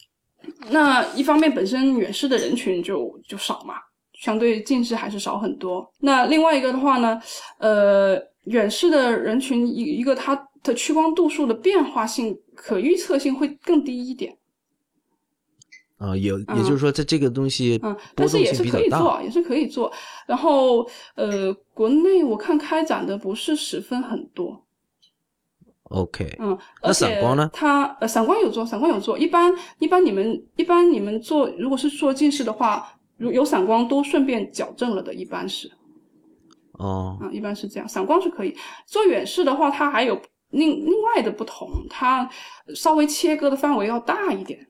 [0.71, 3.75] 那一方面本身远视的人群就就少嘛，
[4.21, 5.89] 相对近视还是少很多。
[6.01, 7.21] 那另外一个的话呢，
[7.59, 14.37] 呃，远视的人群一一个它的屈光度数的变化性可预测性会更低一点，
[16.03, 18.65] 啊，也也就是说，在这个东西嗯，但是也是。
[18.69, 19.93] 可以做，也是可以做。
[20.27, 20.85] 然后
[21.15, 24.65] 呃，国内我看开展的不是十分很多
[25.91, 29.17] ，OK，嗯，那而且散光呢它呃，散光有做，散光有做。
[29.17, 35.71] 一般一般你们一般你们做，如果是做近视的话，如有散光都顺便矫正了的，一般是
[36.73, 37.89] 哦，啊、一般是这样。
[37.89, 42.29] 散光是可以做远视的话，它还有另另外的不同，它
[42.75, 44.67] 稍微切割的范围要大一点，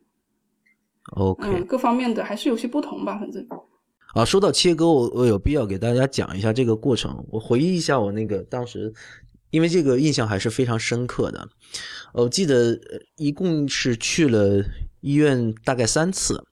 [1.16, 3.44] OK，嗯，各方面的还是有些不同吧，反正
[4.14, 7.24] 啊，说到切割，我我有必要给大家讲一下这个过程。
[7.30, 8.92] 我回忆一下我那个当时，
[9.50, 11.48] 因为这个印象还是非常深刻的。
[12.12, 14.62] 呃我记得呃一共是去了
[15.00, 16.44] 医院大概三次，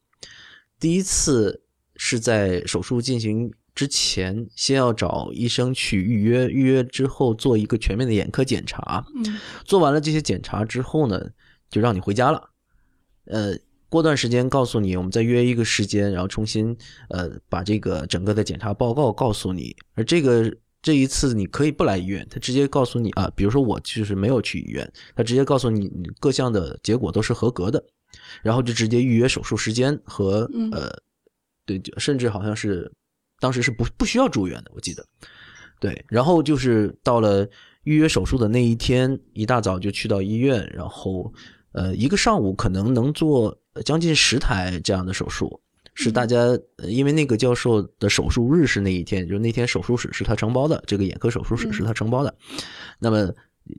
[0.79, 1.63] 第一次
[1.97, 9.05] 是在手术进行之前，先要找医生去预约，预约之后做一个全面的眼科检查。
[9.15, 11.31] 嗯做完了这些检查之后呢，
[11.71, 12.51] 就让你回家了。
[13.27, 13.55] 呃，
[13.91, 16.75] 过段时间告诉你，我们再约一个时间，然后重新
[17.11, 19.77] 呃把这个整个的检查报告告诉你。
[19.95, 20.51] 而这个
[20.81, 27.85] 这一次你可以不来医院，他直接告诉你啊，比如说我就是没有去医院，他直接告诉你你各项的结果都是合格的，
[28.43, 30.91] 然后就直接预约手术时间和嗯呃
[31.67, 32.91] 对，就甚至好像是
[33.41, 35.05] 当时是不不需要住院的，我记得。
[35.81, 37.49] 对，然后就是到了
[37.85, 41.33] 预约手术的那一天，一大早就去到医院，然后
[41.73, 45.61] 呃一个上午可能能做将近十台这样的手术，
[45.95, 46.39] 是大家
[46.77, 52.35] 呃因为那个教授的手术日是那一天，就是那天手术室是他承包的，这个眼科手术室是他承包的，
[52.99, 53.33] 那么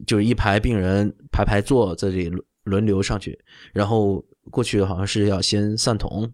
[0.05, 3.37] 就是一排病人排排坐在这里轮轮流上去，
[3.73, 6.31] 然后过去好像是要先散瞳，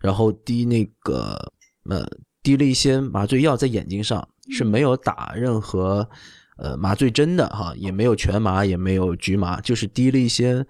[0.00, 1.52] 然后滴那个
[1.88, 2.04] 呃
[2.42, 6.08] 滴了一些麻醉药在眼睛上，是没有打任何
[6.56, 10.66] 呃麻醉针的哈，也没有全麻，也没有局麻，就是滴了一些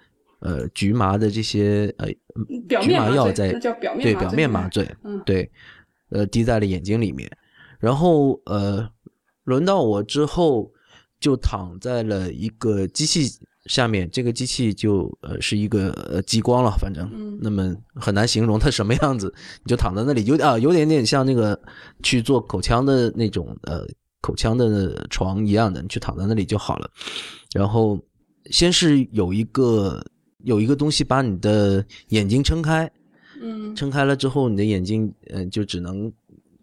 [0.47, 2.07] 呃局麻的这些呃
[2.47, 5.21] 局表面麻药在对表面麻醉，嗯。
[5.27, 5.51] 对，
[6.11, 7.31] 呃滴在了眼睛里面，
[7.81, 8.89] 然后呃
[9.45, 10.71] 轮到我之后
[11.19, 13.29] 就躺在了一个机器
[13.67, 17.39] 下面，这个机器就呃是一个呃激光了，反正，嗯。
[17.43, 19.33] 那么很难形容它什么样子，
[19.65, 21.61] 你就躺在那里，有啊有点点像那个
[22.03, 23.87] 去做口腔的那种呃
[24.21, 26.91] 口腔的床一样的，你去躺在那里就好了。
[27.53, 27.99] 然后
[28.51, 30.05] 先是有一个
[30.47, 32.89] 有一个东西把你的眼睛撑开，
[33.43, 33.75] 嗯。
[33.75, 36.11] 撑开了之后，你的眼睛嗯、呃就只能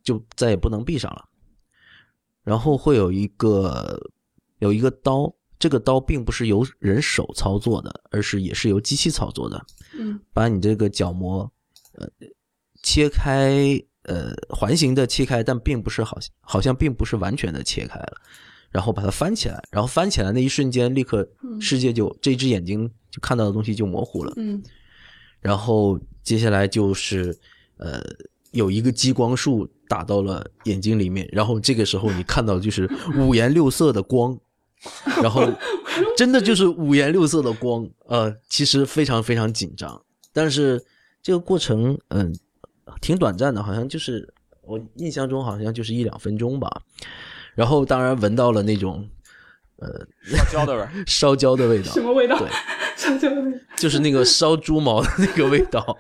[0.02, 1.26] 就再也不能闭上了。
[2.44, 4.02] 然后会有一个
[4.60, 9.66] 有一个刀，这个刀并不是由人手操作的，而是也是由机器操作的，
[10.00, 10.18] 嗯。
[10.32, 11.52] 把你这个角膜
[11.96, 12.08] 呃
[12.84, 18.14] 切开，呃环形的切开，但并不是好像好像并不是完全的切开了，
[18.72, 21.60] 然后把它翻起来，然后翻起来那一瞬间，立刻嗯。
[21.60, 24.34] 世界就这只眼睛就看到的东西就模糊了。
[24.38, 24.60] 嗯
[25.40, 27.38] 然后接下来就是
[27.78, 28.02] 呃
[28.52, 34.40] 有一个激光束打到了眼睛里面，然后这个时候你看到就是五颜六色的光，
[35.22, 35.46] 然后
[36.18, 40.82] 真的就是五颜六色的光，呃，其实非常非常紧张，但是
[41.22, 42.34] 这个过程嗯、
[43.02, 46.70] 挺短暂的，好像就是我印象中好像就是一两分钟吧，
[47.54, 49.06] 然后当然闻到了那种
[49.76, 50.92] 呃烧焦的味儿。
[51.06, 52.40] 烧焦的味道什，么味道？
[52.40, 52.48] 对
[53.78, 55.98] 就是那个 烧猪毛的那个味道，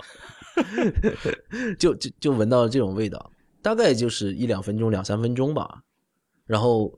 [1.77, 5.81] 就就就闻到这种味道，大概就是一两分钟、两三分钟吧。
[6.45, 6.97] 然后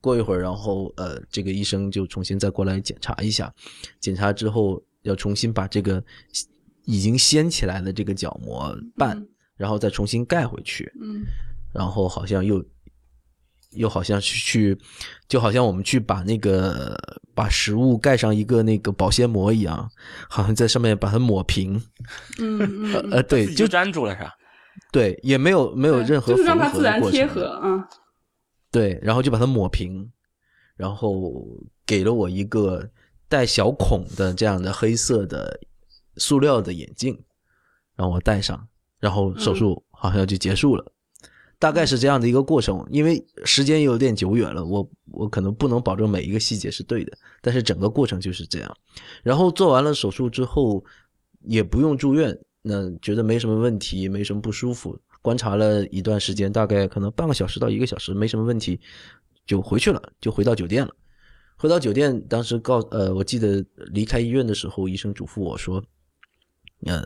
[0.00, 3.52] 过一会儿，然后呃，这个医生就重新再过来检查一下，
[4.00, 6.02] 检查之后要重新把这个
[6.84, 10.92] 已经掀起来的这个角膜瓣，嗯然后再重新盖回去。
[11.00, 11.24] 嗯
[11.70, 12.64] 然后好像又
[13.70, 14.78] 又好像是去，
[15.28, 16.96] 就好像我们去把那个
[17.34, 19.90] 把食物盖上一个那个保鲜膜一样，
[20.28, 21.80] 好像在上面把它抹平。
[22.38, 24.32] 嗯呃，对，就粘住了是吧？
[24.92, 27.88] 对，也没有没有任何就是让它缝合自然贴合啊。
[28.70, 30.10] 对，然后就把它抹平，
[30.76, 31.44] 然后
[31.86, 32.88] 给了我一个
[33.28, 35.58] 带小孔的这样的黑色的
[36.16, 37.18] 塑料的眼镜，
[37.96, 40.92] 让我戴上，然后手术好像就结束了。
[41.58, 48.76] 大概是这样的一个过程，因为时间有点久远了，我我可能不能保证每一个细节是对的，但是整个过程就是这样。
[49.22, 50.84] 然后做完了手术之后，
[51.40, 58.78] 也不用住院，那觉得没什么问题，没什么不舒服，观察了一段时间，大概可能半个小时到一个小时，没什么问题，
[59.44, 60.94] 就回去了，就回到酒店了。
[61.56, 65.82] 回到酒店，当时告呃，我记得离开医院的时候，医生嘱咐我说，
[66.86, 67.04] 嗯，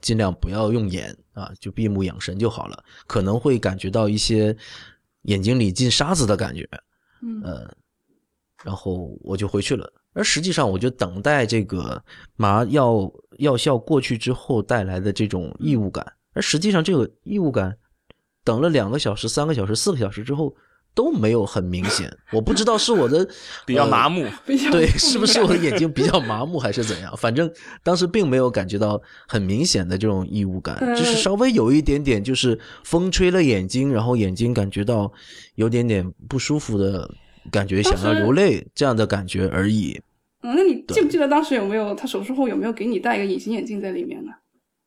[0.00, 4.54] 尽量不要用眼啊，就闭目养神就好了，可能会感觉到一些
[5.22, 6.68] 眼睛里进沙子的感觉，
[7.22, 7.74] 嗯呃，
[8.62, 9.90] 然后我就回去了。
[10.12, 12.02] 而实际上，我就等待这个
[12.36, 17.76] 麻药药效过去之后带来的这种异物感，而实际上这个异物感，
[18.42, 20.54] 等了两个小时、三个小时、四个小时之后
[20.94, 22.10] 都没有很明显。
[22.32, 23.26] 我不知道是我的
[23.66, 24.26] 比较呃麻木。
[24.46, 27.16] 比较对，是不是我的眼睛比较麻木还是怎样？
[27.16, 27.50] 反正
[27.82, 35.12] 当时并没有感觉到很明显的这种异物感，呃就是稍微有一点点，就是风吹了眼睛，然后眼睛感觉到
[35.54, 37.08] 有点点不舒服的
[37.50, 40.00] 感觉，想要流泪这样的感觉而已。
[40.42, 44.32] 嗯，那你记不记得当时有没有他手术后有没有给你戴一个隐形眼镜在里面呢？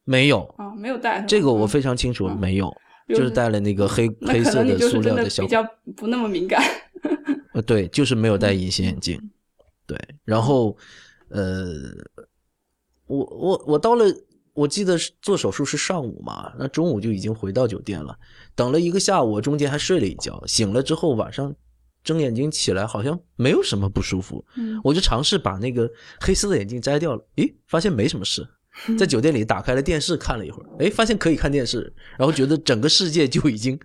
[0.06, 1.22] 没有，啊，没有戴。
[1.22, 2.76] 这个我嗯非常清楚，嗯没有，
[3.08, 5.64] 就就是戴了那个黑黑色的比料的小比较
[5.96, 6.62] 不那么敏感。
[7.54, 9.20] 呃，对，就是没有戴隐形眼镜。
[9.86, 10.76] 对，然后
[11.30, 11.74] 呃，
[13.06, 14.06] 我我我到了，
[14.54, 18.18] 我记得是做手术是上午嘛，那中午就已经回到酒店了，
[18.56, 21.54] 等了一个下午，我中间还睡了一觉，醒了之后晚上
[22.04, 25.92] 睁眼睛起来，好像没有什么不舒服，嗯我就尝试把那个
[26.22, 28.48] 黑色的眼镜摘掉了，诶，发现没什么事，
[28.98, 33.80] 在酒店里打开了电视看了一会儿，哎，发现可以看电视，然后觉得整个世界就已经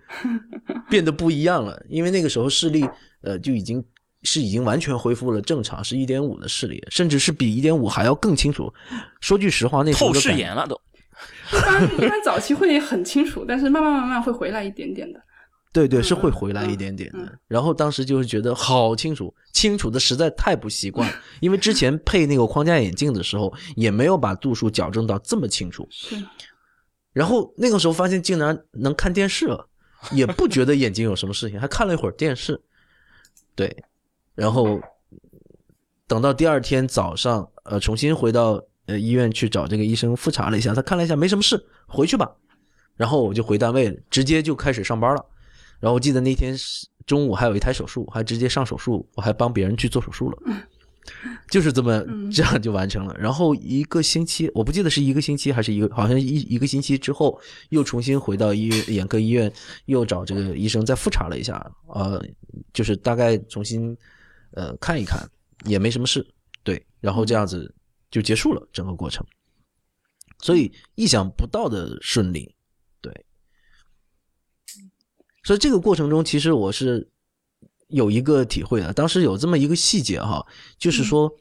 [0.89, 2.87] 变得不一样了，因为那个时候视力
[3.21, 3.83] 呃就已经
[4.23, 8.73] 是已经完全恢复了正常，是一点五的视力，甚至是比一点五还要更清楚。
[9.21, 10.79] 说句实话，那时候透视眼了都。
[11.51, 15.19] 一般一般早期会很清楚，但是慢慢慢慢会回来一点点的。
[15.71, 17.19] 对对，是嗯会回来一点点的。
[17.19, 21.11] 嗯然后当时就是觉得好清楚，清楚的实在太不习惯，
[21.41, 25.87] 因为之前配那个框架眼镜的时候，也没有把度数矫正到这么清楚。
[25.91, 26.15] 是，
[27.13, 29.67] 然后那个时候发现竟然能看电视了，
[30.11, 32.59] 也不觉得眼睛有什么事情，还看了一会儿电视。
[33.55, 33.83] 对，
[34.35, 34.79] 然后
[36.07, 42.31] 等到第二天早上，呃，重新回到呃医院去找这个医生复查了一下，他看了一下没什么事，回去吧。
[42.95, 45.25] 然后我就回单位，直接就开始上班了。
[45.79, 50.37] 然后我记得那天是中午还有一台手术，还直接上手术，我还帮别人去做手术了，
[51.49, 53.15] 就是这么 这样就完成了。
[53.17, 59.51] 然后一个星期，我不记得是一个星期还是一个，好像一一个星期之后，又重新回到医院眼科医院，
[59.85, 62.23] 又找这个医生再复查了一下，呃，
[62.73, 63.97] 就是大概重新
[64.51, 65.27] 呃看一看，
[65.65, 66.25] 也没什么事，
[66.63, 67.73] 对，然后这样子
[68.11, 69.25] 就结束了整个过程，
[70.39, 72.58] 所以意想不到的顺利，对。
[75.49, 77.07] 所以这个过程中，其实我是
[77.87, 78.93] 有一个体会的。
[78.93, 80.45] 当时有这么一个细节哈，
[80.77, 81.35] 就是说，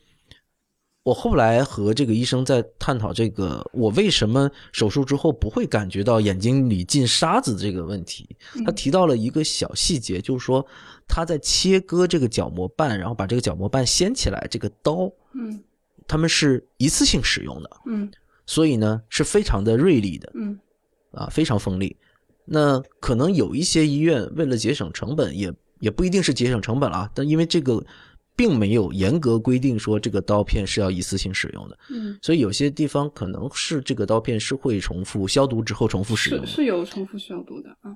[1.02, 8.34] 我后来和这个医生在探讨这个我为什么手术之后不会感觉到眼睛里进沙子这个问题。
[8.64, 10.66] 他提到了一个小细节，就是说
[11.06, 15.62] 他在切割这个角膜瓣，然后把这个角膜瓣掀起来，这个刀嗯
[16.06, 18.11] 他们是一次性使用的，嗯
[18.46, 20.32] 所以呢是非常的锐利的。
[20.34, 20.59] 嗯
[21.11, 21.94] 啊，非常锋利。
[22.51, 27.84] 那可能有一些医院为了节省成本，也也不一定是节省成本了啊，但因为这个
[28.34, 36.46] 并没有严格规定说这个刀片是要一次性使用的，嗯，所以有些地方可能是这个刀片是会重复消毒之后重复使用的。
[36.46, 37.94] 是是有重复消毒的啊。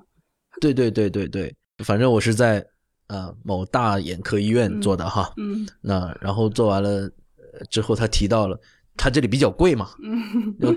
[0.61, 2.63] 对对对对对，反正我是在
[3.07, 5.33] 呃某大眼科医院做的哈。
[5.37, 7.09] 嗯那然后做完了
[7.53, 8.59] 呃之后，他提到了
[8.95, 9.89] 他这里比较贵嘛，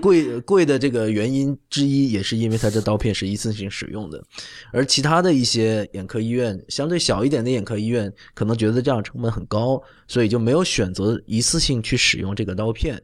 [0.01, 4.21] 贵贵的这个原因之一，也是因为它这刀片是一次性使用的，
[4.73, 13.01] 而其他的一些眼科医院，相对小一点的眼科医院，可能觉得这样成本很高，所以就没有选择一次性去使用这个刀片。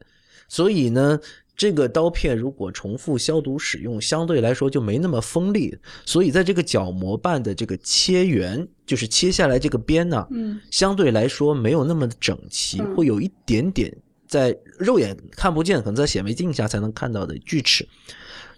[0.48, 1.18] 所以呢，
[1.56, 10.60] 这个刀片如果重复消毒使用，相对来说就没那么锋利，所以在这个角膜瓣的这个切缘，就是切下来这个边呢，嗯。
[10.70, 12.94] 相对来说没有那么整齐，嗯。
[12.94, 13.96] 会有一点点
[14.34, 17.86] 在肉眼看不见，可能在显微镜下才能看到的锯齿。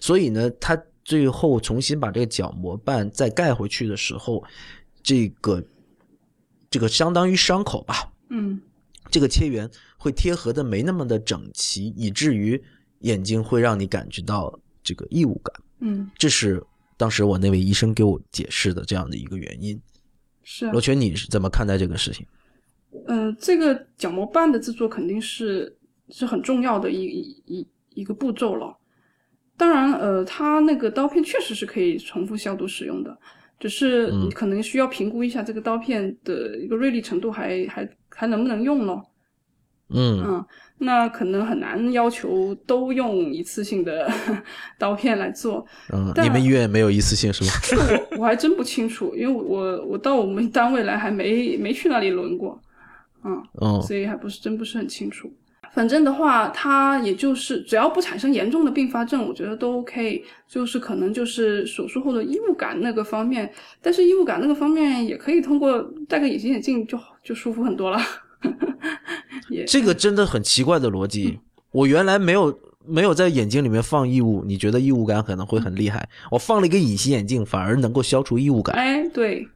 [0.01, 0.75] 所以呢，它
[1.05, 4.43] 最后重新把这个角膜瓣再盖回去的时候，
[5.03, 5.63] 这个
[6.71, 8.59] 这个相当于伤口吧，嗯
[9.11, 12.59] 这个切缘会贴合的没那么的整齐，以至于
[13.01, 15.55] 眼睛会让你感觉到这个异物感。
[15.81, 16.65] 嗯，这是
[16.97, 19.79] 当时我那位医生给我解释的这样的一个原因。
[20.43, 22.27] 是啊罗圈，你是怎么看待这个事情？
[23.07, 25.77] 嗯、这个角膜瓣的制作肯定是
[26.09, 28.77] 是很重要的一一一一个步骤了。
[29.57, 33.17] 当然，呃，它那个刀片确实是可以重复消毒使用的，
[33.59, 39.03] 只是可能需要评估一下这个刀片的一个锐利程度还，还还能不能用咯。
[39.89, 40.45] 嗯嗯，
[40.79, 44.11] 那可能很难要求都用一次性的
[44.79, 45.65] 刀片来做。
[45.93, 47.51] 嗯，但你们医院没有一次性是吗？
[48.11, 52.61] 我我还真不清楚，因为我我到我们单位来还没没去那里轮过，
[53.27, 55.31] 嗯，嗯所以还不是真不是很清楚。
[55.73, 60.25] 反正的话，它也就是只要不产生严重的并发症，我觉得都 OK。
[60.49, 63.53] 就是可能就是手术后的异物感那个方面，
[63.83, 67.99] 但是异物感那个方面也可以通过戴个隐形眼镜就就舒服很多了。
[69.51, 71.41] 也这个真的很奇怪的逻辑。
[71.73, 76.09] 我原来没有没有在眼睛里面放异物，你觉得异物感可能会很厉害。
[76.31, 79.47] 我放了一个隐形眼镜，反而能够消除异物感，哎，对，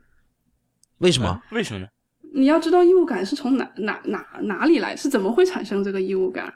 [0.98, 1.28] 为什么？
[1.28, 1.86] 啊为什么呢？
[2.32, 6.52] 你要知道异物感是从哪哪哪哪里来，是怎么会产生这个异物感？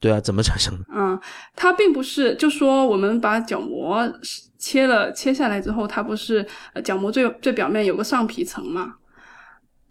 [0.00, 0.84] 对啊，怎么产生的？
[0.92, 1.18] 嗯，
[1.56, 4.06] 它并不是就说我们把角膜
[4.58, 8.96] 切了切下来之后，它不是呃角膜最最表面有个上皮层嘛？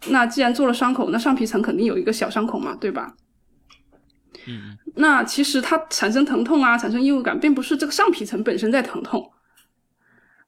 [0.08, 3.14] 那既然做了伤口，那上皮层肯定有一个小伤口嘛，对吧？
[4.46, 9.32] 嗯，那其实它产生疼痛啊，产生异物感，并不是这个上皮层本身在疼痛，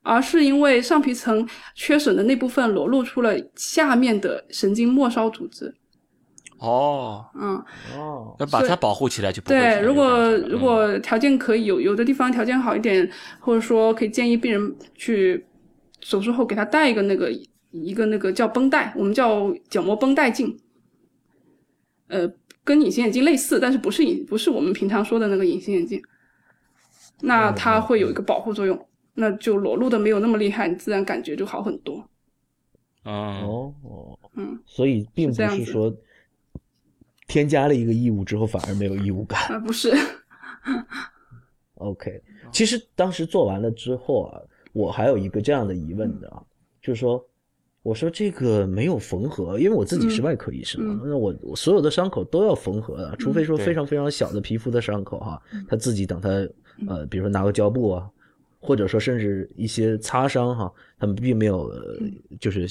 [0.07, 5.75] 而是因为上皮层缺损的那部分裸露出了下面的神经末梢组织。
[6.59, 7.63] 哦，嗯，
[7.95, 15.45] 哦，要把它保护起来就不会对，如果如果条件可以有有的地方条件好一点，或者说可以建议病人去
[16.01, 17.31] 手术后给他戴一个那个
[17.73, 20.57] 一个那个叫绷带，我们叫角膜绷带镜。
[22.09, 22.27] 呃，
[22.65, 26.01] 跟隐形眼镜类似，但是不是隐不是我们平常说的那个隐形眼镜。
[27.21, 32.07] 那它会有一个保护作用，那就裸露的没有那么厉害，你自然感觉就好很多。
[33.05, 33.13] 嗯，
[33.43, 35.93] 哦哦，嗯，所以并不是说
[37.27, 39.41] 添加了一个异物之后反而没有异物感。
[39.53, 39.93] 啊，不是
[41.77, 42.21] ，OK，
[42.53, 44.41] 其实当时做完了之后啊，
[44.73, 46.43] 我还有一个这样的疑问的啊，
[46.83, 47.25] 就是说，
[47.83, 56.29] 我说这个没有缝合，因为我自己是嗯外科医生那我我所有的伤口都要缝合的，除非说非常非常小的皮肤的伤口哈，嗯他自己等他
[56.89, 58.11] 呃，比如说拿个胶布啊，
[58.67, 61.73] 或者说甚至一些擦伤哈，他们并没有
[62.41, 62.67] 就是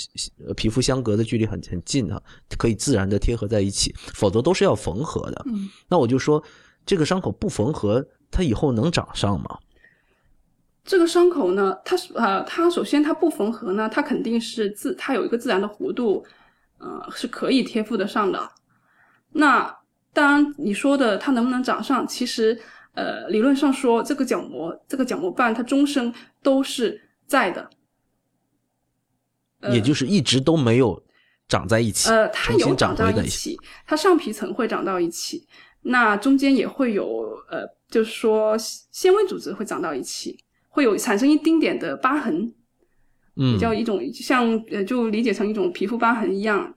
[0.46, 2.22] 呃皮肤相隔的距离很很近哈，
[2.58, 5.42] 可以自然的贴合在一起，否则都是要缝合的。
[5.48, 6.44] 嗯，那我就说
[6.86, 9.58] 这个伤口不缝合，它以后能长上吗？
[10.84, 16.24] 这个伤口呢，它是呃，它首先它不缝合呢，它肯定是自它有一个自然的弧度，
[16.78, 18.52] 呃，是可以贴附得上的。
[19.32, 19.76] 那
[20.14, 22.58] 当然，你说的它能不能长上，其实
[22.96, 27.70] 呃，理论上说，这个角膜这个角膜瓣它终生都是在的。
[29.62, 31.02] 呃也就是一直都没有
[31.48, 35.48] 长在一起，呃，它有长在到一起，它上皮层会长到一起，
[35.82, 37.06] 那中间也会有
[37.50, 40.38] 呃，就是说纤维组织会长到一起，
[40.70, 42.54] 会有产生一丁点的疤痕，
[43.38, 46.76] 嗯比较一种像呃，就理解成一种皮肤疤痕一样。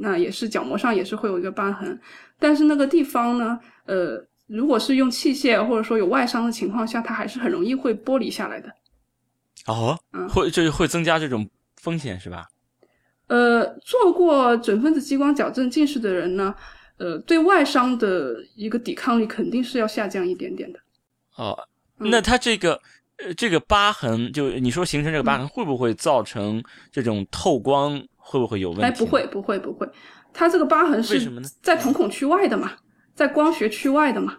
[0.00, 2.00] 那也是角膜上也是会有一个疤痕，
[2.38, 8.68] 但是那个地方呢，呃，如果是用器械或者说有外伤的情况下，它还是很容易会剥离下来的。
[9.66, 12.48] 哦，嗯会这会增加这种风险是吧？
[13.26, 16.54] 呃，做过准分子激光矫正近视的人呢，
[16.96, 20.80] 呃，对外伤的一个抵抗力肯定是要下降一点点的。
[21.36, 21.56] 哦，
[21.98, 22.80] 嗯那它这个
[23.18, 28.02] 呃这个疤痕，就你说形成这个疤痕，会不会造成这种透光？
[28.16, 28.84] 会不会有问题？
[28.84, 29.88] 哎，不会，，不会，不会，
[30.34, 32.72] 它这个疤痕是为什么呢在瞳孔区外的嘛，
[33.18, 34.38] 在光学区外的嘛。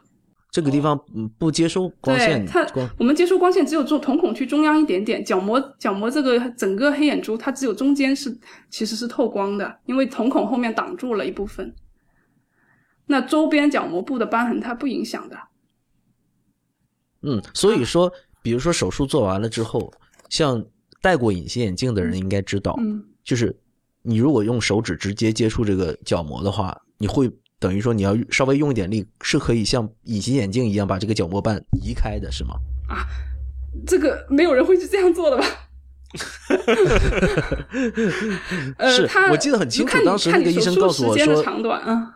[0.49, 8.35] 这个地方嗯不接收光线对，它光，我们接收光线只有中瞳孔区中央一点点，角膜角膜这个整个黑眼珠它只有中间是
[8.69, 11.75] 其实是透光的，因为瞳孔后面挡住了一部分。
[13.05, 15.37] 那周边角膜部的瘢痕它不影响的。
[17.21, 18.09] 嗯，所以说，
[18.41, 19.91] 比如说手术做完了之后，
[20.29, 20.65] 像
[21.01, 23.55] 戴过隐形眼镜的人应该知道，嗯，就是
[24.01, 32.55] 你如果用手指直接接触这个角膜的话，你会等于说你要稍微用一点力，是可以像隐形眼镜一样把这个角膜瓣移开的，是吗？
[32.87, 33.05] 啊
[33.85, 35.45] 这个没有人会去这样做的吧？
[38.77, 42.15] 呃，是他我记得很清楚当时那个医生告诉我说长短啊，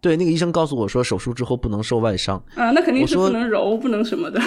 [0.00, 4.40] 对，那个医生告诉我说，手术之后不能受外伤，啊，那肯定是不能揉，不能什么的。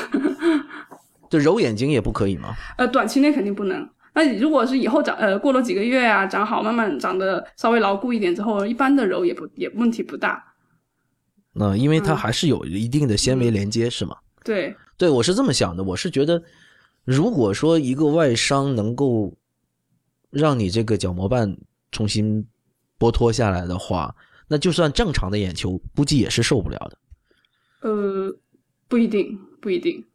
[1.30, 2.56] 就揉眼睛也不可以吗？
[2.78, 3.86] 呃，短期内肯定不能。
[4.14, 10.44] 那你如果是以后长，呃，过了几个月啊，长好，慢慢长得稍微牢固一点之后，一般的揉也不也问题不大。
[11.54, 14.18] 那、因为它嗯还是有一定的纤维连接，是吗？
[14.44, 15.84] 对，对，我是这么想的。
[15.84, 16.42] 我是觉得，
[17.04, 19.38] 如果说一个外伤能够
[20.30, 21.58] 让你这个角膜瓣
[21.92, 22.46] 重新
[22.98, 24.16] 剥脱下来的话，
[24.48, 26.98] 那就算正常的眼球，估计也是受不了的。
[27.90, 28.36] 呃，
[28.88, 30.06] 不一定，不一定。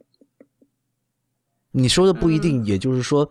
[1.71, 3.29] 你说的不一嗯定，也就是说，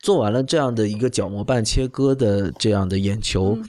[0.00, 3.64] 做完了这样的一个角膜瓣切割的这样的眼球，嗯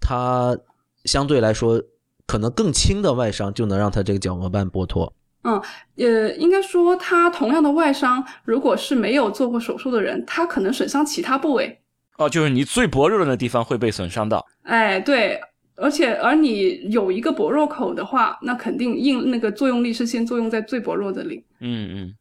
[0.00, 0.56] 它
[1.04, 1.82] 相对来说
[2.26, 5.12] 可能更轻的外伤就能让它这个角膜瓣剥脱。
[5.42, 5.60] 嗯
[5.96, 11.80] 呃，应该说，它同样的外伤，如果是没有做过手术的人，他可能损伤其他部位。
[12.18, 14.44] 哦，就是你最薄弱的那地方会被损伤到。
[14.64, 15.40] 哎，对，
[15.76, 21.42] 而且而你有一个薄弱口的话，那肯定硬那个作用力是先作用在最薄弱的里。
[21.60, 22.14] 嗯嗯，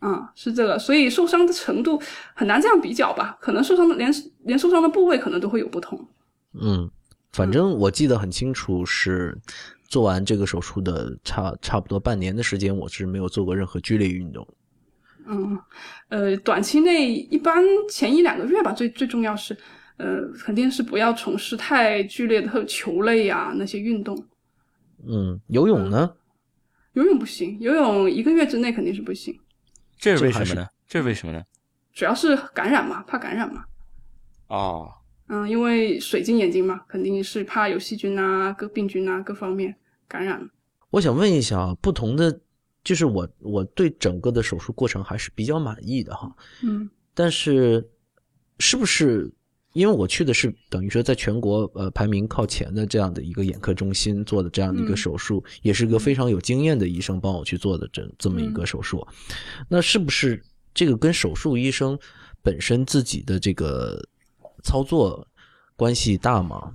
[0.00, 2.00] 嗯，是这个，所以受伤的程度
[2.34, 3.36] 很难这样比较吧？
[3.40, 4.12] 可能受伤的连
[4.44, 6.08] 连受伤的部位可能都会有不同。
[6.60, 6.88] 嗯，
[7.32, 9.36] 反正我记得很清楚，是
[9.88, 14.46] 做完这个手术的差差不多半年的时间，我是没有做过任何剧烈运动。
[15.26, 15.58] 嗯，
[16.08, 19.54] 呃，短期内一般前一两个月吧，最最重要是，
[19.96, 24.16] 呃，肯定是不要从事太剧烈的球类呀、那些运动。
[25.06, 26.14] 嗯，游泳呢？
[26.94, 29.38] 游泳不行，游泳一个月之内肯定是不行，
[29.98, 30.66] 这是为什么呢？
[30.86, 31.42] 这是为什么呢？
[31.92, 33.64] 主要是感染嘛，怕感染嘛。
[34.46, 34.90] 哦，
[35.26, 39.74] 嗯，因为水晶眼睛嘛，肯定是怕有细菌啊、各病菌啊各方面
[40.06, 40.48] 感染。
[40.90, 42.40] 我想问一下啊，不同的
[42.82, 47.86] 就是我我对整个的手术过程还是比较满意的哈，嗯但是
[48.58, 49.30] 是不是
[49.74, 59.06] 因为我去的是等于说在全国呃排名靠前的这样的一个眼科中心做的这样的一个嗯手术，也是个非常有经验的医生帮我去做的这这么一个手术，
[59.68, 60.42] 那是不是
[60.74, 61.98] 这个跟手术医生
[62.42, 64.02] 本身自己的这个
[64.64, 65.26] 操作
[65.76, 66.72] 关系大吗？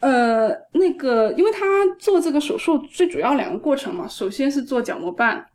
[0.00, 1.60] 呃，那个，因为他
[1.98, 5.46] 做这个手术最主要两个过程嘛，首先是做角膜瓣，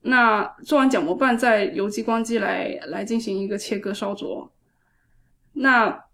[0.00, 4.50] 那做完角膜瓣再由激光机来来进行一个切割烧灼。
[5.52, 6.04] 那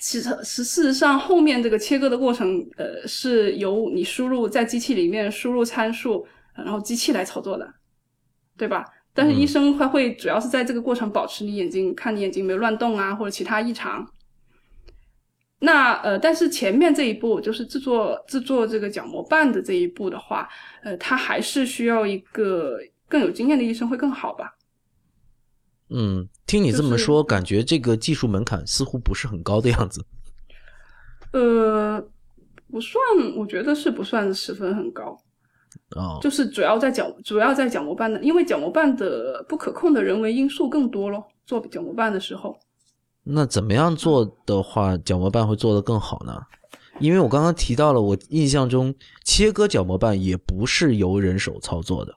[0.00, 7.74] 其实实事实上后面这个切割的过程，呃，是由你输入在机器里面输入参数，然后机器来操作的，
[8.56, 8.84] 对吧？
[9.12, 14.08] 但是医生他会主要是在这个过程保持你眼睛，看你眼睛没有乱动啊，或者其他异常。
[15.58, 20.48] 那呃，但是前面这一步就是制作制作这个角膜瓣的这一步的话，
[20.82, 22.78] 呃，它还是需要一个
[23.08, 24.54] 更有经验的医生会更好吧？
[25.90, 30.04] 嗯，听你这么就是说，感觉这个技术门槛似乎不是很高的样子。
[31.32, 32.00] 呃，
[32.70, 33.02] 不算，
[33.36, 35.16] 我觉得是不算十分很高，
[35.96, 41.24] 哦，就是主要在角主要在角膜瓣的，因为角膜瓣的不可控的人为因素更多咯。
[41.44, 42.56] 做角膜瓣的时候，
[43.24, 46.40] 那怎么样做的话，角膜瓣会做得更好呢？
[47.00, 52.14] 因为我刚刚提到了，我印象中切割角膜瓣也不是由人手操作的。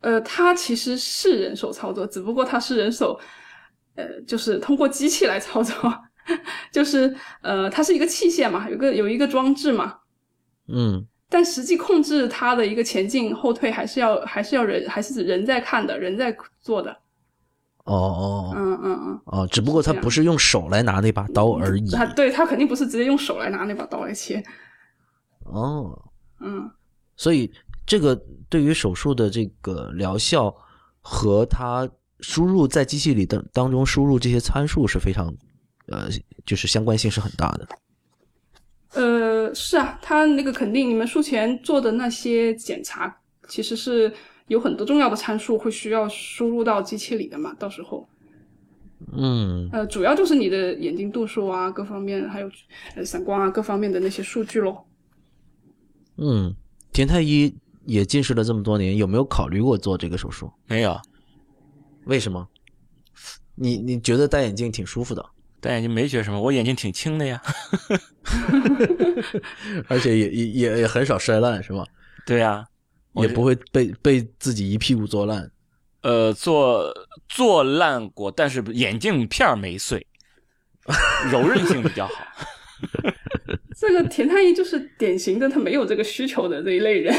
[0.00, 3.18] 呃，它其实是人手操作，只不过它是人手，
[3.96, 5.74] 呃，就是通过机器来操作，
[6.72, 9.96] 就是呃，它是一个器械嘛，有个有一个装置嘛，
[10.68, 16.96] 嗯，但实际控制它的一个前进后退，还是要还是要人还是人在看的，人在做的。
[17.84, 21.90] 哦哦嗯嗯嗯，哦，只不过他不是用手来拿那把刀而已。
[21.90, 24.44] 他对他肯定不是直接用手来拿那把刀来切。
[25.46, 25.98] 哦，
[26.40, 26.70] 嗯，
[27.16, 27.50] 所以
[27.88, 28.14] 这个
[28.50, 30.54] 对于手术的这个疗效
[31.00, 31.88] 和它
[32.20, 35.34] 输入在机器里的当中输入这些参数是非常，
[35.86, 36.08] 呃，
[36.44, 37.66] 就是相关性是很大的。
[38.92, 43.16] 呃，是啊，他那个肯定你们术前做的那些检查，
[43.48, 44.12] 其实是
[44.48, 48.06] 有很多重要的参数会需要输入到机器里的嘛，到时候。
[49.16, 52.50] 嗯呃，主要就是你的眼睛度数啊，各方面还有
[52.96, 54.84] 呃散光啊各方面的那些数据咯。
[56.16, 56.54] 嗯，
[56.92, 57.54] 田太医
[57.88, 60.52] 也近视了这么多年，有没有考虑过做这个手术？
[60.66, 61.00] 没有
[62.04, 62.46] 为什么？
[63.54, 65.24] 你你觉得戴眼镜挺舒服的，
[65.58, 67.42] 戴眼镜没觉什么，我眼睛挺轻的呀。
[69.88, 71.82] 而且也也也也很少摔烂，是吗？
[72.26, 72.62] 对呀、
[73.12, 75.50] 我也不会被被自己一屁股坐烂。
[76.02, 76.94] 呃做
[77.28, 80.06] 做烂过，但是眼镜片没碎，
[81.32, 82.14] 柔韧性比较好。
[83.80, 87.14] 这个田太医就是典型的他没有这个需求的这一类人。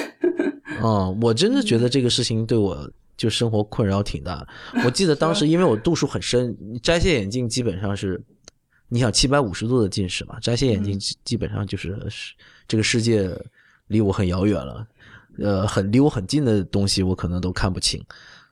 [0.84, 4.46] 嗯， 我真的觉得这个事情对我就生活困扰挺大。
[4.84, 8.22] 我记得当时因为我度数很深，你摘下眼镜基本上是，
[8.90, 12.34] 你想七百五十度的近视嘛，摘下眼镜基基本上就是是
[12.68, 13.30] 这个世界
[13.88, 14.86] 离我很遥远了，
[15.38, 18.04] 呃，很离我很近的东西我可能都看不清，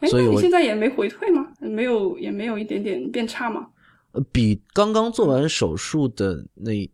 [0.10, 1.46] 所以我现在也没回退吗？
[1.60, 3.68] 没有，也没有一点点变差吗？
[4.14, 6.90] 呃比刚刚做完手术的那。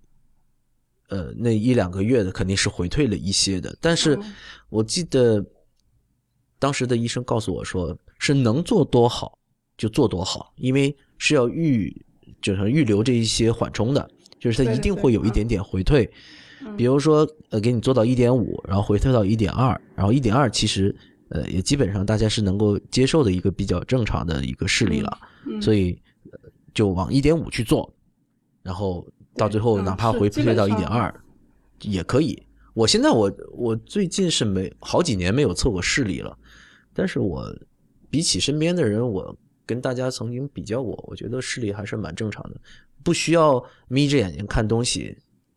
[1.09, 4.23] 呃，那一两个月的肯定是回退了一些的，但是哦
[4.69, 5.45] 我记得
[6.57, 9.37] 当时的医生告诉我说，是能做多好
[9.77, 11.93] 就做多好，因为是要预
[12.41, 16.09] 就是预留这一些缓冲的，就是它对对一定会有一点点回退。
[16.61, 16.75] 嗯。
[16.77, 20.95] 比如说，呃，给你做到一点五，然后回退到一点二，然后一点二其实
[21.29, 25.61] 呃也基本上大家是能够接受的一个比较正常的一个视力了，嗯。
[25.61, 25.91] 所以
[26.31, 26.39] 呃
[26.73, 27.93] 就往一点五去做，
[28.61, 29.05] 然后
[29.35, 31.13] 到最后嗯哪怕回退到一点二
[31.81, 32.41] 也可以。
[32.73, 36.35] 我现在我我最近是没好几年没有测过视力了，
[36.93, 37.45] 但是我
[38.09, 42.59] 比起身边的人，我跟大家曾经比较过，我觉得视力还是蛮正常的，
[43.03, 45.15] 不需要眯着眼睛看东西。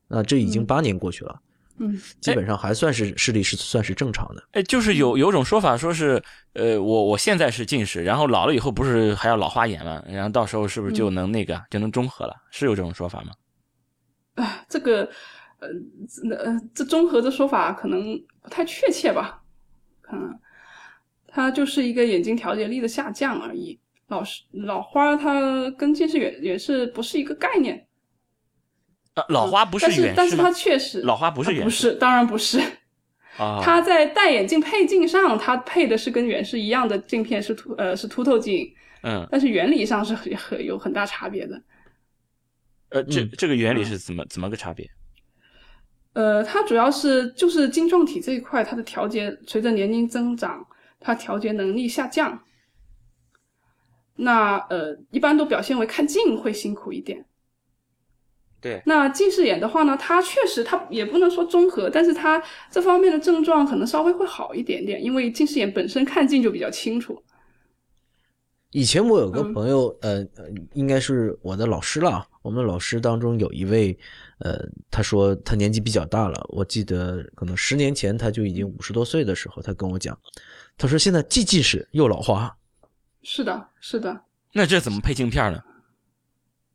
[0.08, 1.40] 那这已经嗯八年过去了，
[1.78, 4.42] 嗯，基本上还算是视力是算是正常的。
[4.52, 6.22] 哎，就是有有种说法说是，
[6.52, 10.02] 呃，我我现在是近视，然后老了以后不是还要老花眼吗？
[10.06, 12.34] 然后到时候是不是就能那个、就能中和了？
[12.50, 13.32] 是有这种说法吗？
[14.36, 15.08] 哎，这个
[15.58, 15.68] 呃
[16.30, 19.42] 呃这综合的说法可能不太确切吧？
[20.00, 20.38] 可能，
[21.26, 23.78] 它就是一个眼睛调节力的下降而已。
[24.08, 27.86] 老是老花，它跟近视远远视不是一个概念。
[29.14, 30.52] 啊，老花不但是远视吗但是它？
[30.52, 32.60] 确实老花不是啊不远视是，当然不是。
[33.36, 38.72] 啊，它在戴眼镜配镜上，它配的是跟远视一样的镜片，是凸呃是凸透镜，
[39.02, 41.60] 嗯但是原理上是很很有很大差别的。
[42.90, 44.88] 呃，这嗯这个原理是怎么怎么个差别？
[46.12, 50.66] 呃，它主要是就是晶状体这一块，它的调节随着年龄增长，
[50.98, 52.42] 它调节能力下降。
[54.16, 57.26] 那呃，一般都表现为看近会辛苦一点。
[58.62, 67.22] 对，那近视眼的话呢，它确实它也不能说综合，但是它这方面的症状可能稍微会好一点点，因为近视眼本身看近就比较清楚。
[68.70, 72.26] 以前我有个嗯朋友，呃，呃应该是我的老师了。
[72.46, 73.98] 我们老师当中有一位，
[74.38, 74.56] 呃，
[74.88, 80.16] 他说他年纪比较大了，我记得可能十年前他就已经五十多岁的时候，他跟我讲，
[80.78, 82.56] 他说现在既近视又老花。
[83.24, 84.22] 是的，是的。
[84.52, 85.60] 那这怎么配镜片呢？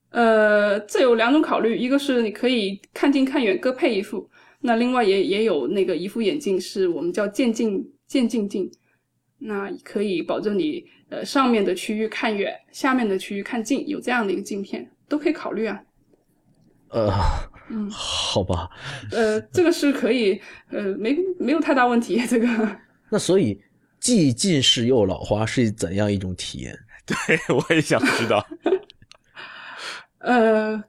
[0.10, 8.70] 呃，这有两种考虑，一个是你可以看近看远各配一副，那另外也也有那个一副眼镜是我们叫渐进渐进镜，
[9.38, 15.78] 那可以保证你呃上面的区域看远，下面的区域看近，有这样的一个镜片都可以考虑啊。
[16.90, 17.12] 呃，
[17.70, 18.70] 嗯，好吧，
[19.12, 22.48] 呃，这个是可以，呃，没没有太大问题， 这个。
[23.10, 23.62] 那所以
[24.00, 26.78] 既近视又老花是怎样一种体验？
[27.06, 27.16] 对，
[27.56, 28.46] 我也想知道。
[30.20, 30.82] 呃，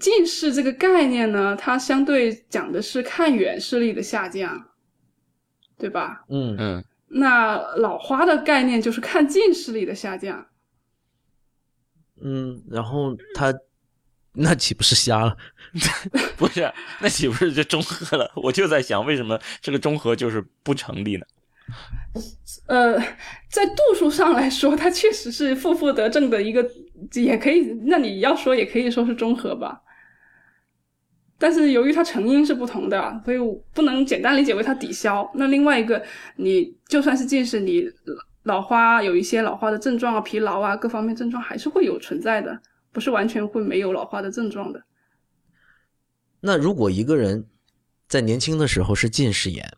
[0.00, 4.68] 近视这个概念呢，它相对讲的是看远视力的下降，
[5.78, 6.24] 对吧？
[6.28, 10.46] 嗯嗯，那老花的概念就是看近视力的下降。
[12.22, 13.54] 嗯，然后他
[14.32, 15.36] 那岂不是瞎了？
[16.36, 18.30] 不是，那岂不是就中和了？
[18.36, 21.26] 我就在想，为什么这个中和就是不成立呢？
[22.68, 22.98] 呃，
[23.50, 26.68] 在度数上来说，它确实是负负得正的一个，
[27.14, 27.62] 也可以。
[27.86, 29.82] 那你要说，也可以说是中和吧。
[31.38, 35.28] 但是由于它成因是不同的，所以我不能简单理解为它抵消。
[35.34, 36.02] 那另外一个，
[36.36, 37.84] 你就算是近视，你
[38.46, 44.84] 老花有一些老花的症状啊，疲劳啊，各方面症状还是会有存在的，不是完全会没有老花的症状的。
[46.38, 47.48] 那如果一个人
[48.08, 49.76] 在年轻的时候是近视眼，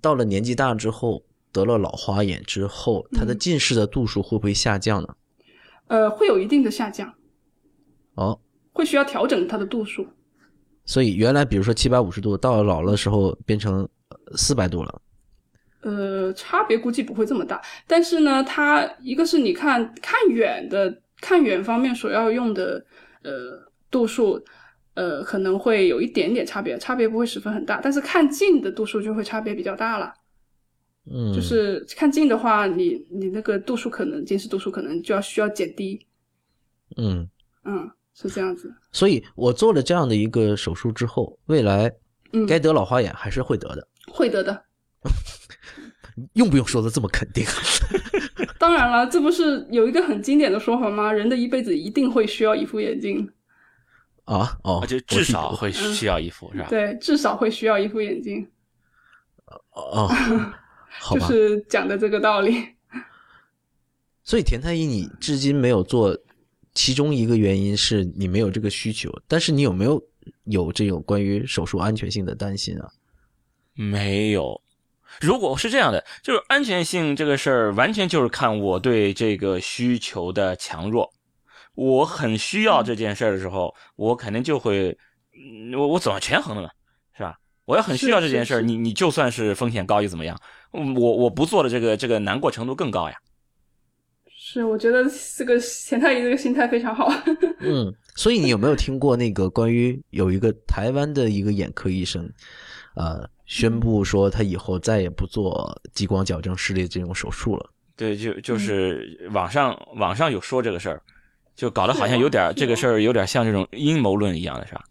[0.00, 5.14] 到了年纪大之后得了老花眼之后，他的近视的度数会不会下降呢？
[5.88, 7.12] 呃，会有一定的下降，
[8.14, 8.40] 哦，
[8.72, 10.06] 会需要调整它的度数。
[10.86, 13.86] 所以原来比如说七百五十度，到了老了的时候变成
[14.36, 15.02] 四百度了。
[15.84, 22.82] 呃，差别估计不会这么大，但是呢，它一个是你看看远的看远方面所要用的
[23.22, 23.60] 呃
[23.90, 24.42] 度数，
[24.94, 30.14] 呃可能会有一点点差别，差别不会十分很大，但是看近的度数就会差别比较大了。
[31.04, 36.00] 嗯，就是看近的话，你你那个度数可能近视度数可能就要需要减低。
[36.96, 37.28] 嗯，
[37.66, 38.72] 嗯，是这样子。
[38.90, 41.92] 所以我做了这样的一个手术之后，未来
[42.32, 43.86] 嗯，该得老花眼还是会得的。
[44.10, 44.64] 会得的。
[46.34, 47.44] 用不用说的这么肯定？
[48.58, 51.12] 当然了，这不是有一个很经典的说法吗？
[51.12, 53.28] 人的一辈子一定会需要一副眼镜。
[54.24, 56.66] 啊哦，就至少会需要一副，是吧？
[56.70, 58.46] 对，至少会需要一副眼镜。
[59.72, 60.08] 哦，
[60.98, 61.28] 好吧。
[61.28, 62.64] 就是讲的这个道理。
[64.22, 66.18] 所以田太医，你至今没有做，
[66.72, 70.02] 其中一个原因是你没有这个需求，但是你有没有
[70.44, 72.88] 有这种关于手术安全性的担心啊？
[73.74, 74.58] 没有。
[75.20, 81.12] 如果是这样的，就是安全性这个事儿，完全就是看我对这个需求的强弱。
[81.74, 84.96] 我很需要这件事儿的时候，我肯定就会，
[85.76, 86.68] 我我怎么权衡的嘛，
[87.16, 87.36] 是吧？
[87.64, 90.38] 我要很需要这件事儿，你你就算是风险高又怎么样？
[90.70, 93.16] 我我不做的这个这个难过程度更高呀。
[94.36, 95.04] 是，我觉得
[95.36, 97.10] 这个钱太医这个心态非常好。
[97.60, 102.30] 嗯，所以你有没有听过那个关于有一个台湾的一个眼科医生，
[102.94, 107.70] 呃，宣布说他以后再也不做激光矫正视力这种手术了？
[107.96, 111.02] 对，就就是网上网上有说这个事儿。
[111.56, 114.82] 就搞得好像有点这个事儿有点像这种阴谋论一样的是吧？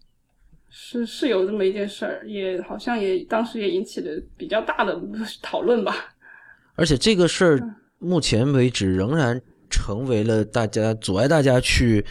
[0.70, 4.98] 是是有这么一件事儿，也好像也当时也引起了比较大的
[5.42, 5.94] 讨论吧。
[6.74, 9.38] 而且这个事儿目前为止仍然
[9.68, 12.02] 成为了大家阻碍大家去。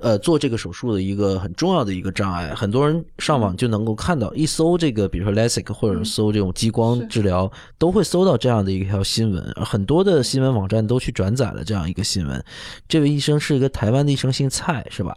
[0.00, 9.42] 呃，做这个手术的一个很重要的一个障碍，很多人上网就能够看到，一搜这个，比如说 LASIK 或者搜这种激光治疗，都会搜到这样的一条新闻。
[9.56, 12.44] 很多的新闻网站都去转载了这样一个新闻。
[12.88, 15.14] 这位医生是一个台湾的医生，姓蔡，是吧？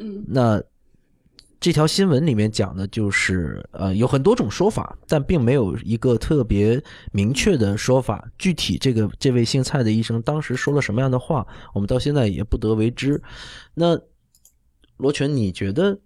[0.00, 0.24] 嗯。
[0.28, 0.62] 那
[1.60, 6.82] 这条新闻里面讲的就是，呃，有很多种说法，但并没有一个特别
[7.12, 8.26] 明确的说法。
[8.38, 13.22] 具体这个这位姓蔡的医生当时说了什么样的话，我们到现在也不得为之。
[13.74, 14.00] 那
[14.96, 16.00] 罗全，你觉得，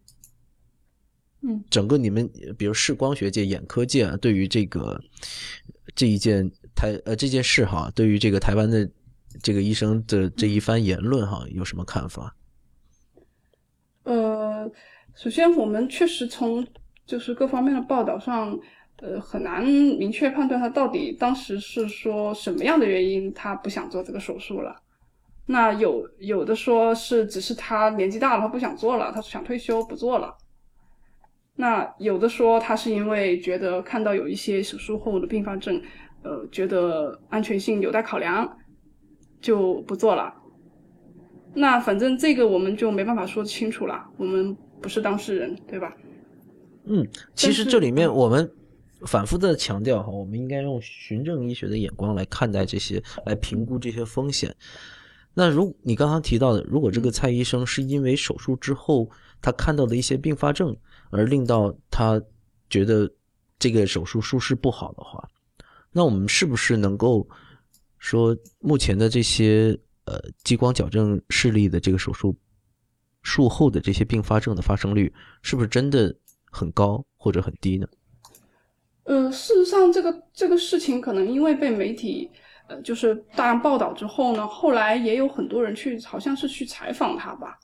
[1.42, 2.28] 嗯，整个你们，
[2.58, 5.00] 比如视光学界、眼科界啊，对于这个
[5.94, 8.90] 这一件台呃这件事哈，对于这个台湾的
[9.40, 12.34] 这个医生的这一番言论哈，有什么看法？
[15.14, 16.66] 首先我们确实从
[17.06, 18.58] 就是各方面的报道上，
[18.96, 24.74] 呃，很难明确判断他到底当时是说什么样的原因他不想做这个手术了。
[25.46, 30.34] 那有有的说是只是他年纪大了，他不想做了，他想退休不做了。
[31.56, 35.80] 那有的说他是因为觉得看到有一些手术后的并发症，
[36.22, 38.56] 呃，觉得安全性有待考量，
[39.40, 40.34] 就不做了。
[41.54, 45.94] 那反正这个我们就没办法说清楚了，我们不是当事人，对吧？
[46.84, 48.50] 嗯，其实这里面我们
[49.06, 54.54] 反复的强调哈，我们应该用循证医学的眼光来看待这些，来评估这些风险。
[55.32, 59.10] 那如你刚刚提到的，如果这个蔡医生是因为手术之后
[59.40, 60.76] 他看到的一些并发症，
[61.10, 62.22] 而令到他
[62.68, 63.10] 觉得
[63.58, 65.26] 这个手术术式不好的话，
[65.90, 67.26] 那我们是不是能够
[67.98, 72.36] 说目前的这些呃激光矫正视力的这个手术
[73.24, 75.12] 术后的这些并发症的发生率，
[75.42, 76.14] 是不是真的
[76.52, 77.88] 很高或者很低呢？
[79.02, 82.30] 呃，事实上，这个这个事情可能因为被媒体
[82.68, 87.58] 呃就是大量报道之后呢，后来也有很多人去，好像是去采访他吧。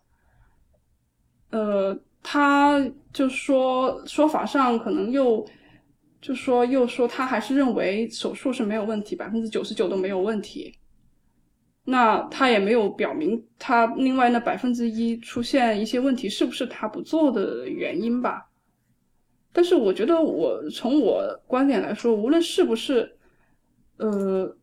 [1.51, 2.81] 呃，他
[3.13, 5.47] 就说说法上可能又
[6.21, 10.75] 就说又说他还是认为手术是没有问题，百分之九十九都没有问题。
[11.85, 18.47] 那他也没有表明他另外那百分之一出现一些问题是不是他不做的原因吧。
[19.53, 23.11] 但是我觉得我从我观点来说，无论是不是，
[23.97, 24.57] 呃，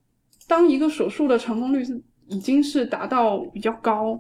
[0.48, 4.18] 当一个手术的成功率是已经是达到比较高，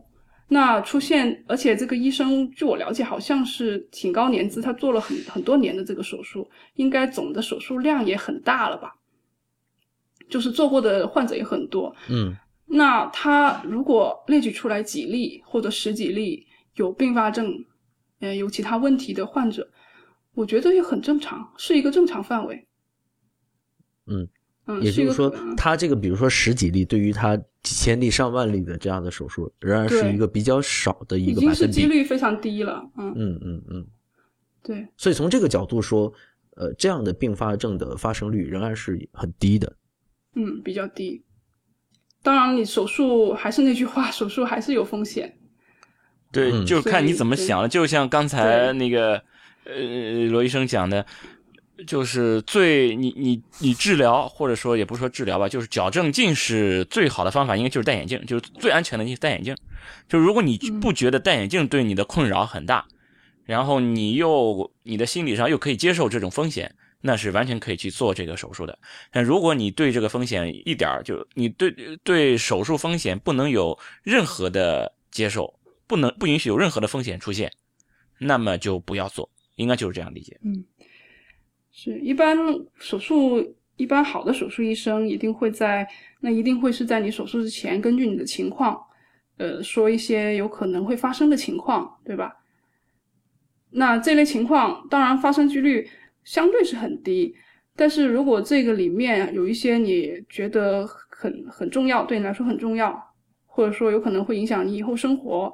[0.49, 8.93] 那出现，而且这个医生据我了解好像是挺高年资，他做了很很多年的这个手术，应该总的手术量也很大了吧？
[10.29, 12.35] 就是做过的患者也很多，嗯
[12.67, 16.45] 那他如果列举出来几例或者十几例
[16.75, 17.53] 有并发症，
[18.19, 19.69] 呃，有其他问题的患者，
[20.33, 22.67] 我觉得也很正常，是一个正常范围。
[24.07, 24.27] 嗯，
[24.65, 31.95] 嗯，也就是说他这个比如说十几例，对于他几千例、上万例的这样的手术，仍然是一个比较少的一已经是几个百分比。
[31.95, 32.89] 率非常低了。
[32.97, 33.87] 嗯，嗯嗯嗯。
[34.61, 36.11] 对，所以从这个角度说，
[36.55, 39.77] 呃，这样的并发症的发生率仍然是很低的。
[40.35, 41.23] 嗯，比较低。
[42.27, 45.33] 当然，你手术还是那句话， 手术还是有风险。
[46.29, 47.69] 对，嗯就是看你怎么想了。
[47.69, 49.13] 就像刚才那个
[49.63, 51.05] 呃罗医生讲的，
[51.87, 59.55] 就是最你你你治疗或者说也不是说治疗吧，就是矫正近视最好的方法应该就是戴眼镜，就是最安全的就是戴眼镜。
[60.09, 62.85] 就如果你嗯不觉得戴眼镜对你的困扰很大，
[63.45, 66.75] 然后你又你的心理上又可以接受这种风险。
[67.01, 68.77] 那是完全可以去做这个手术的，
[69.11, 71.71] 但如果你对这个风险一点儿就你对
[72.03, 75.53] 对手术风险不能有任何的接受，
[75.85, 77.51] 不能不允许有任何的风险出现，
[78.17, 80.39] 那么就不要做，应该就是这样理解。
[80.43, 80.63] 嗯
[81.79, 82.35] 是一般
[82.79, 85.87] 手术，一般好的手术医生一定会在，
[86.19, 88.83] 那一定会是在你手术之前，根据你的情况，
[89.37, 92.35] 呃，说一些有可能会发生的情况，对吧？
[93.69, 95.87] 那这类情况当然发生几率
[96.27, 97.33] 相对是很低，
[97.73, 103.01] 但是如果这个里面有一些你觉得很很重要，对你来说很重要，
[103.45, 105.49] 或者说有可能会影响你以后生活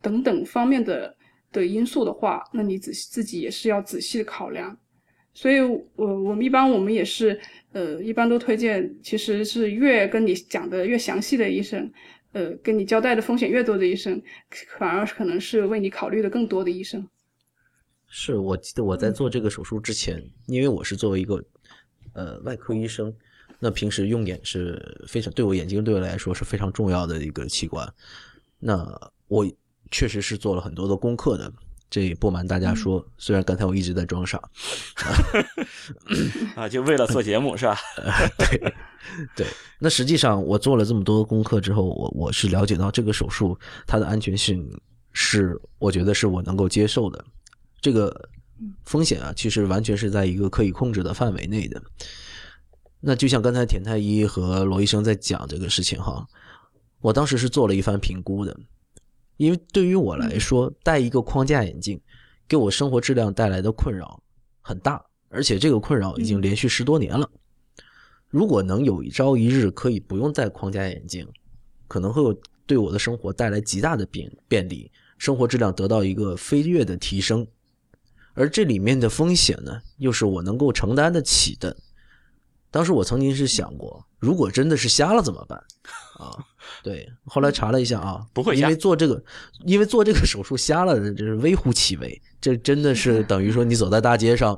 [0.00, 1.14] 等等方面的
[1.52, 4.74] 的因素的话，那你仔细自己也是要仔细的考量。
[5.34, 7.38] 所以，我我们一般我们也是，
[7.72, 11.88] 呃，一般都推荐，其实是越跟你讲的越详细的医生，
[12.32, 14.20] 呃，跟你交代的风险越多的医生，
[14.78, 17.06] 反而可能是为你考虑的更多的医生。
[18.12, 21.42] 是我记得我在做这个手术之前，因为我是作为一个
[22.12, 23.14] 呃外科医生，
[23.60, 27.88] 那平时用眼是非常对我眼睛对我来说是非常重要的一个器官。
[28.58, 28.84] 那
[29.28, 29.46] 我
[29.92, 31.52] 确实是做了很多的功课的，
[31.88, 34.42] 这也不瞒大家说，虽然刚才我一直在装傻
[36.56, 37.78] 啊，就为了做节目是吧？
[38.38, 38.74] 对
[39.36, 39.46] 对。
[39.78, 43.56] 那实际上我做了这么多功课之后，我我是了解到这个手术
[43.86, 44.68] 它的安全性
[45.12, 47.24] 是我觉得是我能够接受的。
[47.80, 48.28] 这个
[48.84, 51.82] 风险啊，其实完全是在一个可以控制的范围内的。
[53.00, 56.26] 那就像刚才田太医和罗医生在讲这个事情哈，
[57.00, 58.54] 我当时是做了一番评估的，
[59.38, 61.98] 因为对于我来说，戴一个框架眼镜
[62.46, 64.22] 给我生活质量带来的困扰
[64.60, 67.26] 很大，而且这个困扰已经连续十多年了。
[68.28, 71.26] 如果能有一朝一日可以不用戴框架眼镜，
[71.88, 77.46] 可能会有对我的生活带来极大的便便利，生活质量得到一个飞跃的提升。
[78.34, 81.76] 而这里面的风险呢，又是我能够承担得起的。
[82.70, 85.58] 当时我曾经是想过，如果真的是瞎了怎么办？
[86.18, 86.30] 啊，
[86.84, 89.22] 对，后来查了一下啊，不会瞎因为做这个，
[89.64, 94.56] 因为做这个手术瞎了，这是微乎其微，这真的是等于说你走在大街上，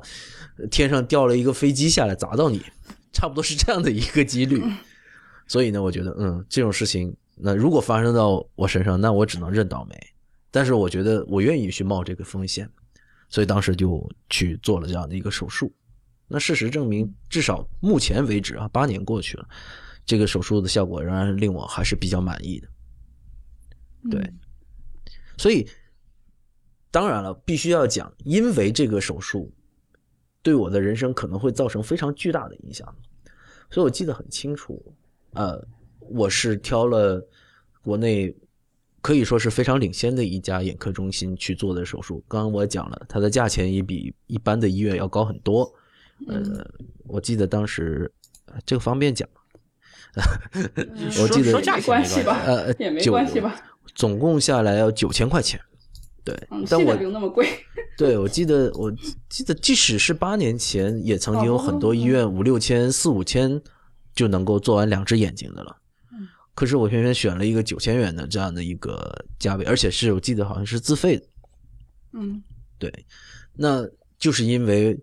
[0.69, 2.61] 天上掉了一个飞机下来砸到你，
[3.11, 4.63] 差不多是这样的一个几率。
[5.47, 9.95] 所以呢，我觉得，嗯，这种事情，那如果发生到我身上，那我只能认倒霉。
[10.51, 12.69] 但是我觉得我愿意去冒这个风险，
[13.33, 15.73] 所以当时就去做了这样的一个手术。
[16.27, 19.49] 那事实证明，至少目前为止啊，八年过去了，
[20.05, 22.67] 这个手术的效果仍然令我还是比较满意的。
[24.11, 24.33] 对，
[25.35, 25.67] 所以
[26.91, 29.51] 当然了，必须要讲，因为这个手术
[30.43, 32.95] 对我的人生可能会造成非常巨大的影响，
[33.71, 34.79] 所以我记得很清楚。
[35.31, 35.59] 呃，
[36.01, 37.27] 我是挑了
[37.81, 38.35] 国内
[39.03, 42.23] 可以说是非常领先的一家眼科中心去做的手术。
[42.25, 45.71] 刚刚我讲了，它的价钱也比一般的医院要高很多。
[46.27, 46.41] 呃，
[47.05, 48.09] 我记得当时
[48.45, 49.27] 呃这个方便讲，
[51.21, 52.41] 我记得说价钱没关系吧？
[52.45, 53.53] 呃也没关系吧？
[53.93, 55.59] 总共下来要九千块钱。
[56.23, 57.45] 对，嗯，但我不用那么贵。
[57.99, 58.89] 对，我记得，我
[59.27, 63.61] 记得，即使是八年前，也曾经有很多医院五六千、四五千
[64.15, 65.75] 就能够做完两只眼睛的了。
[66.55, 71.25] 可是我偏偏选了一个九千元的这样的一个价位，而且是我记得好像是自费的。
[72.13, 72.43] 嗯
[72.77, 72.91] 对，
[73.53, 73.87] 那
[74.19, 74.97] 就是因为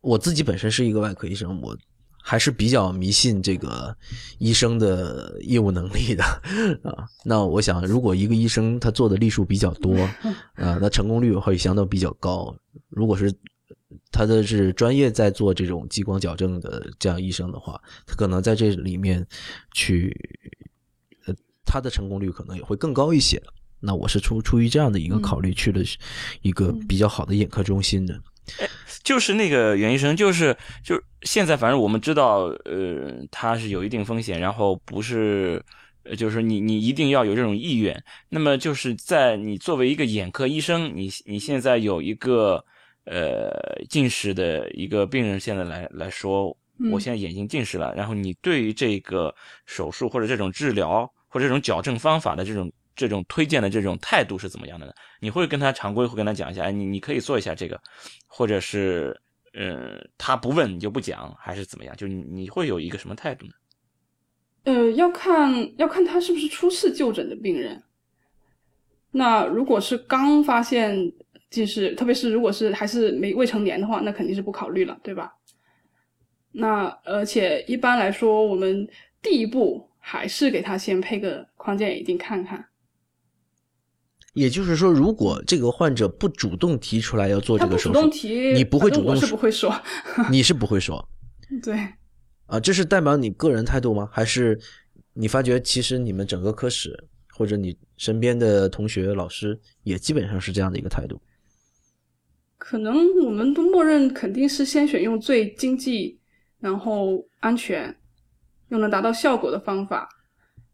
[0.00, 1.76] 我自己本身是一个外科医生，我
[2.22, 3.96] 还是比较迷信这个
[4.38, 6.22] 医生的业务能力的
[6.84, 7.08] 啊。
[7.24, 9.96] 那我想，如果一个医生他做的例数比较多
[10.54, 12.54] 啊，那成功率会相当比较高。
[12.90, 13.32] 如果是
[14.12, 19.26] 他的是专业在做这种激光矫正的这样医生的话，他可能在这里面
[19.74, 20.14] 去，
[21.26, 21.34] 呃，
[21.64, 23.42] 他的成功率可能也会更高一些。
[23.80, 25.80] 那我是出出于这样的一个考虑去了
[26.42, 28.20] 一个比较好的眼科中心的。
[29.04, 35.62] 就是那个袁医生，就是就是现在，反正我们知道，呃，他是有一定风险，然后不是，
[36.02, 38.02] 呃就是你你一定要有这种意愿。
[38.30, 42.64] 那么就是在你作为一个眼科医生，你你现在有一个
[43.10, 43.50] 呃
[43.88, 49.34] 近视的一个病人，现在来来说，嗯我现在眼睛近视了，然后你对于这个
[49.66, 54.92] 手术或者这种治疗或者这种矫正方法的这种这种推荐的这种态度是怎么样的呢？
[55.20, 57.80] 你会跟他常规会跟他讲一下，哎，你你可以做一下这个，
[58.26, 59.18] 或者是，
[59.54, 61.96] 呃，他不问你就不讲，还是怎么样？
[61.96, 63.52] 就你你会有一个什么态度呢？
[64.64, 67.82] 呃，要看要看他是不是初次就诊的病人。
[69.10, 71.10] 那如果是刚发现
[71.50, 75.32] 近视，特别是如果是还是没未成年的话，那肯定是不考虑了，对吧？
[76.52, 78.86] 那而且一般来说，我们
[79.22, 82.64] 第一步还是给他先配个框架眼镜看看。
[84.34, 89.74] 也就是说，如果这个患者不主动提出来要做这个手术，主动提，你不会主动我 是不会说。
[90.30, 91.06] 你是不会说
[91.62, 91.74] 对，
[92.46, 92.60] 啊？
[92.60, 94.08] 这是代表你个人态度吗？
[94.12, 94.58] 还是
[95.12, 101.20] 你发觉其实你们整个科室或者你身边的同学、老师也基本上是这样的一个态度？
[102.58, 102.94] 可能
[103.24, 106.18] 我们都默认肯定是先选用最经济，
[106.60, 107.96] 然后安全，
[108.68, 110.08] 又能达到效果的方法。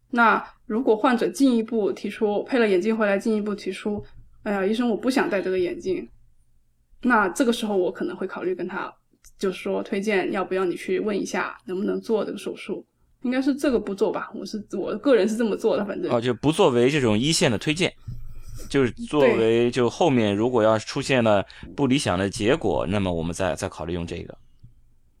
[0.09, 4.03] 那如果患者进一步提出配了眼镜回来，进一步提出，
[4.43, 6.07] 哎呀，医生我不想戴这个眼镜，
[7.01, 8.93] 那这个时候我可能会考虑跟他，
[9.37, 12.85] 就是说推荐要不要你去问一下能不能做这个手术，
[13.21, 14.31] 应该是这个步骤吧。
[14.33, 17.93] 我是我个人是这么做的，反正哦，就不作为这种一线的推荐，
[18.69, 21.45] 就是作为就后面如果要出现了
[21.75, 24.37] 不理想的结果，那么我们再再考虑用这个。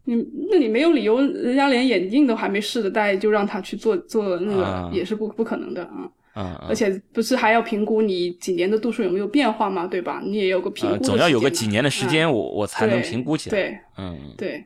[0.03, 0.15] 你
[0.51, 6.09] 那你没有理由，人家连眼镜都还没试着戴，就让他去做做那啊个，也是不不可能的啊。
[6.35, 10.21] 嗯，嗯而且不是还要评估你几年的度数有没有变化嘛，对吧？
[10.23, 13.55] 你也有个评估呃，总要有个几年的时间，嗯我我才能评估起来。
[13.55, 14.63] 对嗯，对，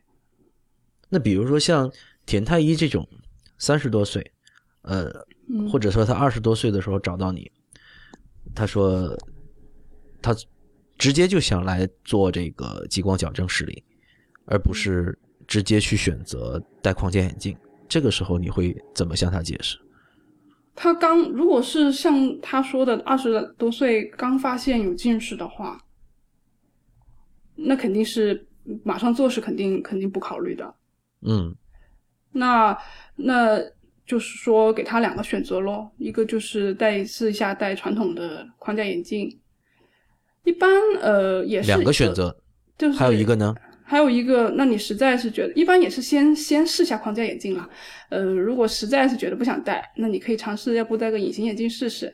[1.08, 1.90] 那比如说像
[2.26, 3.08] 田太医这种
[3.58, 4.32] 三十多岁，
[4.82, 5.10] 呃，
[5.48, 7.50] 嗯或者说他二十多岁的时候找到你，
[8.60, 9.16] 他说
[10.22, 10.36] 他
[10.98, 13.82] 直接就想来做这个激光矫正视力，
[14.48, 17.58] 而不是直接去选择戴框架眼镜。
[17.88, 19.80] 这个时候你会怎么向他解释？
[20.76, 25.82] 他刚如果是像他说的二十多岁刚发现有近视的话，
[27.56, 28.46] 那肯定是
[28.84, 30.76] 马上做是肯定肯定不考虑的。
[31.22, 31.56] 嗯
[32.34, 32.78] 那
[33.16, 33.58] 那
[34.10, 39.40] 就是说给他两个选择咯，一个就是戴试一下戴传统的框架眼镜，
[40.46, 40.68] 一般
[41.00, 42.36] 呃也是两个选，择，
[42.76, 43.56] 就是还有一个呢？
[43.84, 47.70] 还有一个，那你实在是觉得，一般也是先先试下框架眼镜啦。
[48.10, 52.08] 呃，如果实在是觉得不想戴，那你可以尝试要不戴个隐形眼镜试试。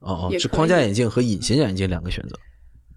[0.00, 2.36] 哦哦，也是框架眼镜和隐形眼镜两个选择。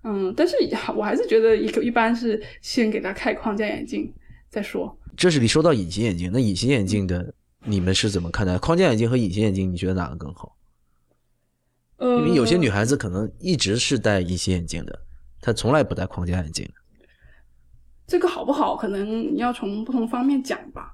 [0.05, 0.55] 嗯，但是
[0.95, 4.11] 我还是觉得一个一般是先给他开框架眼镜
[4.49, 4.95] 再说。
[5.15, 7.34] 这是你说到隐形眼镜，那隐形眼镜的
[7.68, 8.57] 你们是怎么看待？
[8.57, 10.55] 框架眼镜和隐形眼镜，你觉得哪个更好？
[11.97, 14.99] 呃，因为有些女孩子可能一直是戴隐形眼镜的，
[15.41, 16.72] 她从来不戴框架眼镜的。
[18.07, 20.93] 这个好不好，可能你要从不同方面讲吧。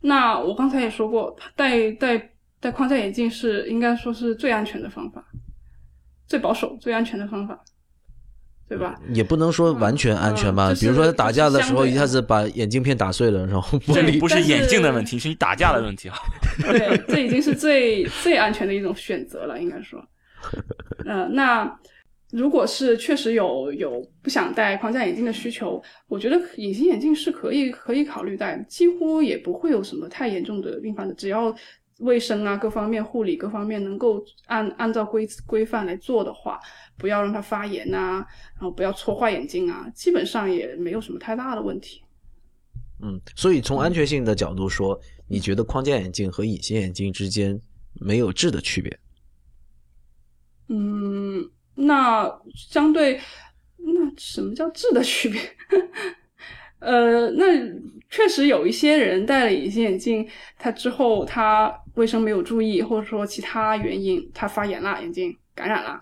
[0.00, 5.24] 那我刚才也说过，戴戴戴框架眼镜是应该说是最安全的方法，
[6.28, 7.64] 最保守、最安全的方法。
[8.72, 8.98] 对吧？
[9.12, 10.72] 也不能说完全安全吧。
[10.72, 16.16] 嗯就是比如说打架的时候，一下子把眼镜片打碎了，然后玻这璃不是眼镜的问题，是你打架的问题啊。
[16.72, 20.02] 对，这已经是最 最安全的一种选择了，应该说。
[21.04, 21.70] 呃，那
[22.30, 31.54] 如果是确实有有不想戴框架眼镜的需求，我觉得隐形眼镜是可以可以考虑戴，几乎也不会有什么太严重的并发症，只要
[31.98, 36.58] 卫生啊各方面护理各方面能够按按照规规范来做的话，
[36.96, 42.02] 不要让它发炎啊，然后不要戳坏眼睛啊，基本上也没有什么太大的问题。
[43.02, 47.60] 嗯，所以从安全性的角度说，你觉得框架眼镜和隐形眼镜之间
[47.94, 48.98] 没有质的区别？
[50.68, 53.20] 嗯，那相对，
[53.76, 55.40] 那什么叫质的区别？
[56.78, 57.44] 呃，那
[58.08, 60.28] 确实有一些人戴了隐形眼镜，
[60.58, 66.00] 他之后他卫生没有注意，或者说其他原因，他发炎了，眼睛感染了。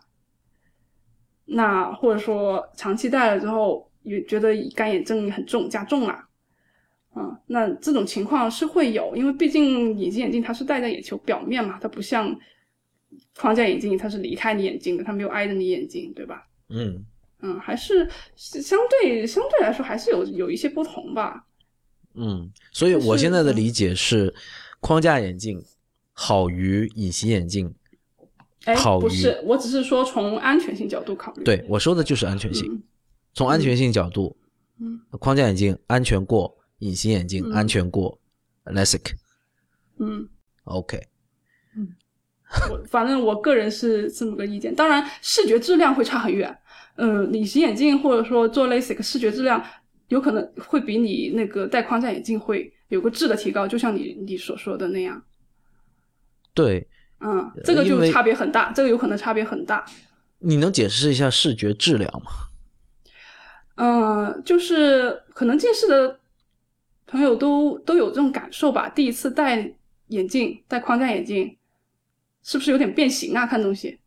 [1.52, 6.16] 那或者说长期戴了之后，也觉得干眼症很重，加重了。
[7.16, 12.38] 嗯，那这种情况是会有，因为毕竟隐形眼镜它是戴在眼球表面嘛，它不像
[13.36, 16.46] 框架眼镜，它是离开你眼睛的，它没有挨着你眼睛，对吧？
[16.68, 17.04] 嗯，
[17.40, 21.44] 嗯，还是是相对相对来说还是有有一些不同吧。
[22.14, 24.32] 嗯，所以我现在的理解是，
[24.78, 25.60] 框架眼镜
[26.12, 27.74] 好于隐形眼镜。
[28.64, 31.44] 哎，好于不是，我只是说从安全性角度考虑。
[31.44, 32.70] 对我说的就是安全性。
[32.72, 32.82] 嗯
[33.32, 34.36] 从安全性角度，
[34.80, 38.18] 嗯框架眼镜安全过隐形眼镜，嗯安全过
[38.64, 39.12] LASIK。
[39.98, 40.28] 嗯
[40.64, 41.00] ，OK，
[41.76, 41.94] 嗯
[42.68, 44.74] 我反正我个人是这么个意见。
[44.74, 46.58] 当然，视觉质量会差很远。
[46.96, 49.64] 嗯，隐形眼镜或者说做 LASIK，视觉质量
[50.08, 55.22] 有可能会比你那个戴框架眼镜会有个质的提高，就像你你所说的那样。
[56.52, 56.88] 对，
[57.20, 59.84] 嗯，这个就差别很大，这个有可能差别很大。
[60.38, 62.30] 你能解释一下视觉质量吗？
[63.76, 66.18] 嗯，就是可能近视的
[67.06, 68.88] 朋友都都有这种感受吧。
[68.88, 69.74] 第一次戴
[70.08, 71.56] 眼镜，戴框架眼镜，
[72.42, 73.46] 是不是有点变形啊？
[73.46, 74.00] 看东西，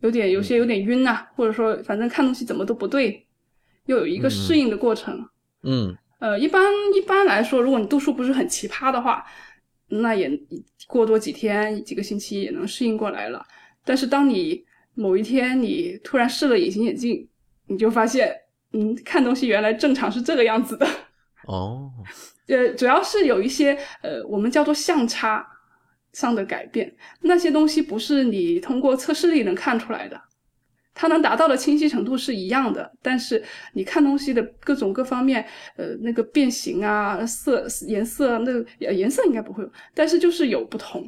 [0.00, 3.26] 有点有些有点晕啊，或者说反正看东西怎么都不对，
[3.86, 5.28] 又有一个适应的过程。
[5.62, 6.62] 嗯呃，一般
[6.94, 9.26] 一般来说，如果你度数不是很奇葩的话，
[10.00, 10.30] 那也
[10.86, 13.44] 过多几天、几个星期也能适应过来了。
[13.84, 14.64] 但是当你
[14.94, 17.28] 某一天你突然试了隐形眼镜，
[17.66, 18.34] 你就发现，
[18.72, 20.86] 嗯，看东西原来正常是这个样子的。
[21.46, 21.90] 哦，
[22.48, 25.46] 呃，主要是有一些呃，我们叫做相差
[26.12, 30.20] 上的改变，那些东西不是你通过测视力能看出来的，
[30.94, 33.42] 它能达到的清晰程度是一样的，但是
[33.72, 35.44] 你看东西的各种各方面，
[35.76, 41.04] 呃，那个变形啊、色颜色，那个呃颜色应该不会有，但是就是有不同，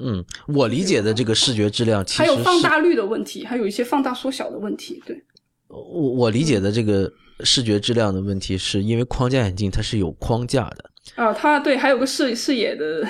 [0.00, 5.22] 嗯，我理解的这个视觉质量其实还有放大率的问题，还有一些放大缩小的问题，对，
[5.68, 13.04] 我我理解的这个视觉质量的问题，是因为框架眼镜它是有框架的，啊、它对还有个视视野的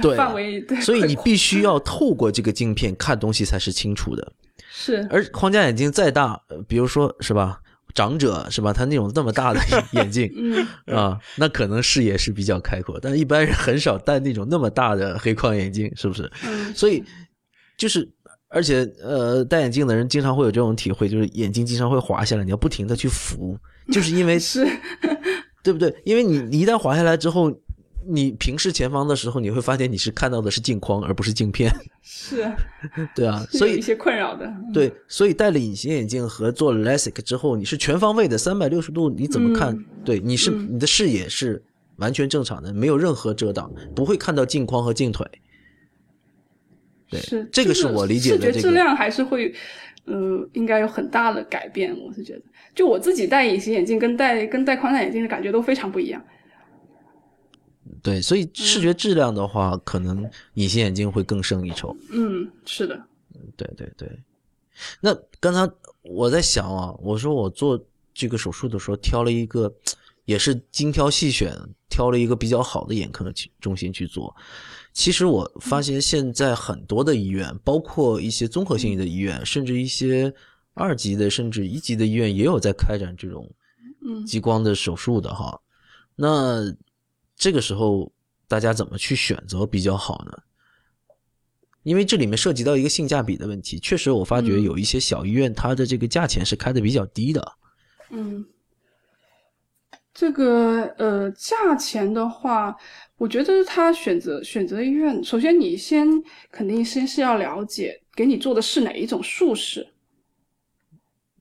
[0.00, 4.32] 对范围，对，所以你必须要透过这个镜片看东西才是清楚的。
[4.74, 7.60] 是而框架眼镜再大，呃比如说是吧，
[7.94, 9.60] 长者是吧，他那种那么大的
[9.92, 10.96] 眼镜嗯。
[10.96, 16.30] 啊，那可能视野是比较开阔，但一般人很少戴那种那么大的黑框眼镜，是不是？
[16.44, 17.04] 嗯，所以
[17.76, 18.10] 就是，
[18.48, 23.56] 而且呃，戴眼镜的人经常会有这种体会，就是眼睛经常会滑下来，你要不停的去扶，
[23.92, 24.66] 就是因为是，
[25.62, 25.94] 对不对？
[26.04, 27.52] 因为你你一旦滑下来之后，
[28.06, 32.50] 你平视前方的时候，你会发现你是看到的是镜框而不是镜片，是，
[33.14, 34.52] 对啊，所以有一些困扰的。
[34.74, 39.72] 对，所以戴了隐形眼镜和做了 LASIK 之后，你是全方位的三百六十度，你怎么看？
[39.72, 41.62] 嗯对，你是、嗯你的视野是
[41.96, 45.24] 完全正常的，没有任何遮挡，不会看到镜框和镜腿。
[47.08, 49.54] 对是这个是我理解的视觉这个质量还是会，
[50.04, 51.96] 呃，应该有很大的改变。
[52.00, 52.42] 我是觉得，
[52.74, 56.22] 就我自己戴隐形眼镜跟戴跟戴框架眼镜的感觉都非常不一样。
[58.02, 61.96] 对，所以视觉质量的话，可能隐形眼镜会更胜一筹。
[62.10, 63.00] 嗯，是的，
[63.56, 64.08] 对对对。
[65.00, 65.70] 那刚才
[66.02, 67.78] 我在想啊，我说我做
[68.12, 69.72] 这个手术的时候挑了一个，
[70.24, 71.54] 也是精挑细选，
[71.88, 74.34] 挑了一个比较好的眼科的中心去做。
[74.92, 80.32] 其实我发现现在很多的医院，包括一些综合性的医院，甚至一些
[80.74, 83.50] 二级的甚至一级的医院，也有在开展这种
[84.04, 85.58] 嗯激光的手术的哈。
[86.14, 86.74] 那
[87.36, 88.12] 这个时候
[88.46, 90.32] 大家怎么去选择比较好呢？
[91.84, 97.52] 因为这里面涉及到一个性价比的问题，确实我发觉嗯有一些小医院，它的这个价钱是开的比较低的。
[98.10, 98.44] 嗯，
[100.14, 102.76] 这个呃价钱的话，
[103.16, 106.06] 我觉得他选择选择医院，首先你先
[106.50, 109.86] 肯定先是要了解给你做的是哪一种术式。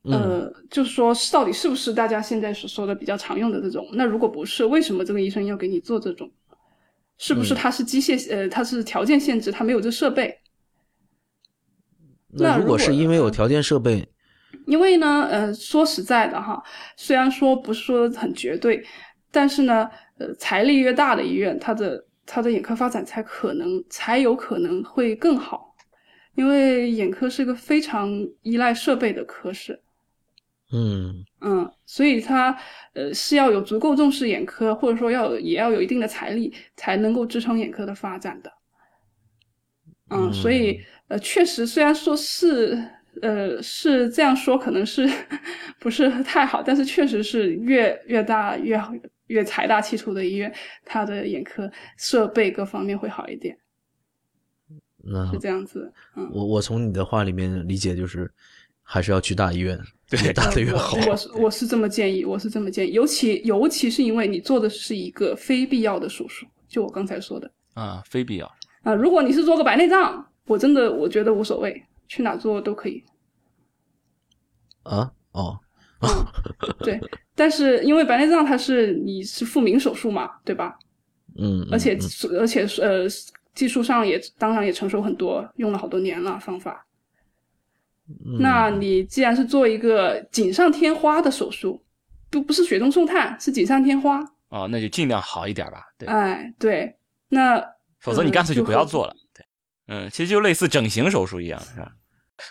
[0.03, 3.87] 嗯呃，就是说到底是不是大家现在所说的比较常用的这种？
[3.93, 6.31] 那如果不是，为什么这个医生要给你做这种？
[7.17, 10.39] 是不是嗯他是机械呃，他是条件限制，他没有这设备？
[12.29, 14.07] 那如果是因为有条件设备，
[14.65, 16.61] 因为呢，呃，说实在的哈，
[16.95, 18.83] 虽然说不是说很绝对，
[19.31, 25.75] 但是呢，呃，财力越大的医院，它的它的眼科发展才可能才有可能会更好，
[26.35, 28.09] 因为眼科是个非常
[28.41, 29.81] 依赖设备的科室，
[30.71, 31.25] 嗯。
[31.43, 32.55] 嗯，所以它
[32.93, 38.51] 呃是要有足够重视眼科，或者说要也要有一定的财力，才能够支撑眼科的发展的。
[40.11, 42.77] 嗯，所以呃，确实虽然说是
[43.21, 45.09] 呃是这样说，可能是
[45.79, 48.93] 不是太好，但是确实是越越大越好
[49.27, 50.53] 越财大气粗的医院，
[50.85, 53.57] 它的眼科设备各方面会好一点，
[55.03, 55.91] 那是这样子。
[56.15, 58.31] 嗯，我我从你的话里面理解就是，
[58.83, 59.79] 还是要去大医院，
[60.09, 60.97] 对越大的越好。
[61.07, 68.51] 我是我是这么建议，我是这么建议，尤其尤其是因为你做的是一个非必要的手术，就我刚才说的啊，非必要。
[68.83, 71.81] 啊、如果你是做个白内障，我真的我觉得无所谓，
[72.11, 73.01] 去哪做都可以。
[74.83, 75.57] 啊哦，
[76.83, 76.99] 对，
[77.33, 80.77] 但是因为白内障它是你是复明手术嘛，对吧？
[81.37, 83.05] 嗯，而且嗯而且呃
[83.55, 86.85] 技术上也当然也成熟很多，用了好多年了方法。
[88.25, 91.81] 嗯那你既然是做一个锦上添花的手术，
[92.29, 94.19] 不不是雪中送炭，是锦上添花。
[94.49, 95.85] 哦，那就尽量好一点吧。
[95.97, 96.93] 对，哎，对，
[97.29, 97.63] 那
[97.99, 99.15] 否则你干脆就不要做了。
[99.33, 99.45] 对，
[99.87, 101.89] 嗯，其实就类似整形手术一样，是吧？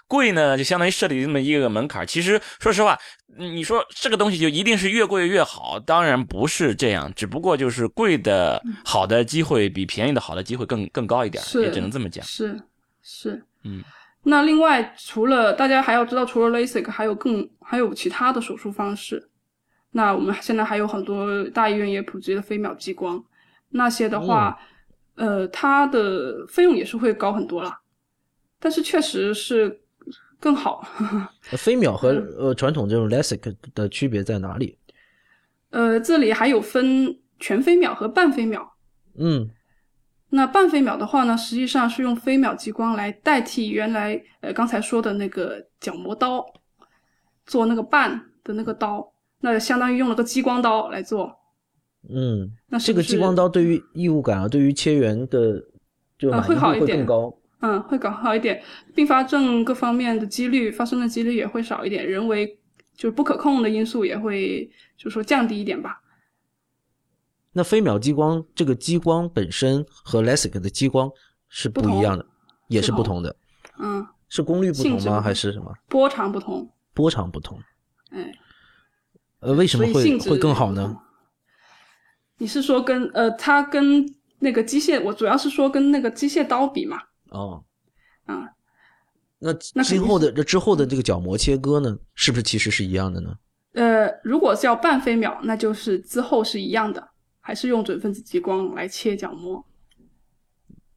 [0.07, 2.07] 贵呢，就相当于设立这么一个门槛。
[2.07, 2.99] 其实说实话，
[3.39, 12.25] 嗯你说这个东西就一定是越贵越好，当然不是这样，只不过就是贵的好的机会比便宜的好的机会更更高一点也只能这么讲。
[12.25, 12.61] 是
[13.03, 13.83] 是，嗯。
[14.23, 19.31] 那另外，除了大家还要知道，除了 LASIK，还有更还有其他的手术方式。
[19.93, 23.25] 那我们现在还有很多大医院也普及了飞秒激光，
[23.71, 24.61] 那些的话，
[25.15, 27.80] 呃，它的费用也是会高很多啦。
[28.61, 29.81] 但是确实是
[30.39, 30.87] 更好。
[31.51, 34.79] 呃飞秒和嗯呃传统这种 LASIK 的区别在哪里？
[35.71, 38.77] 呃，这里还有分全飞秒和半飞秒。
[39.17, 39.51] 嗯
[40.33, 46.45] 那半飞秒的话呢，实际上是用飞秒激光来代替原来呃刚才说的那个角膜刀，
[47.47, 51.37] 做那个半的那个刀，那相当于用了个激光刀来做。
[52.09, 55.61] 嗯，那这个激光刀对于异物感啊，对于切缘的
[56.17, 57.37] 就会好一点会更高。
[57.61, 58.63] 嗯，会搞好一点，
[58.95, 62.59] 并发症各方面的几率发生的几率也会少一点，人为
[62.95, 66.01] 就是不可控的因素也会就是说降低一点吧。
[67.53, 71.11] 那飞秒激光这个激光本身和 LASIK 的激光
[71.49, 72.25] 是不一样的，
[72.69, 73.37] 也是不不同的，
[73.79, 75.21] 嗯，是功率不同吗？
[75.21, 77.61] 还是什么波长不同，波长不同？
[78.11, 78.33] 哎，
[79.41, 80.97] 呃，为什么会会更好呢？？
[82.39, 84.07] 你是说跟呃，它跟
[84.39, 87.65] 那个机械，我主要是说跟那个机械刀比嘛，哦，
[88.27, 88.51] 啊，
[89.39, 93.35] 那那今后的这之后的这个角膜切割呢，是不是其实是一样的呢？
[93.73, 97.09] 呃，如果是要半飞秒，那就是之后是一样的，
[97.41, 99.65] 还是用准分子激光来切角膜。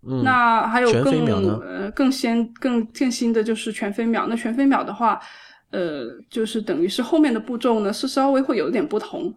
[0.05, 1.25] 嗯，那还有更
[1.61, 4.27] 呃更先更更新的就是全飞秒。
[4.27, 5.21] 那全飞秒的话，
[5.69, 9.33] 呃，就是等于是后面的步骤呢是稍微会有一点不同。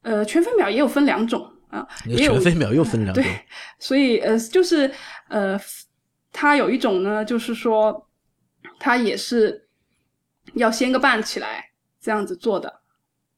[0.00, 3.32] 呃，全飞秒也有分两种啊，也有全飞秒又分两种 对。
[3.78, 4.90] 所以呃，就是
[5.32, 5.58] 呃，
[6.30, 8.06] 它有一种呢，就是说
[8.78, 9.66] 它也是
[10.52, 11.64] 要掀个瓣起来
[11.98, 12.80] 这样子做的，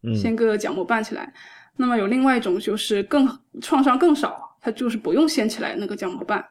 [0.02, 1.32] 嗯掀个角膜瓣起来。
[1.76, 3.28] 那么有另外一种就是更
[3.60, 6.44] 创伤更少，它就是不用掀起来那个角膜瓣。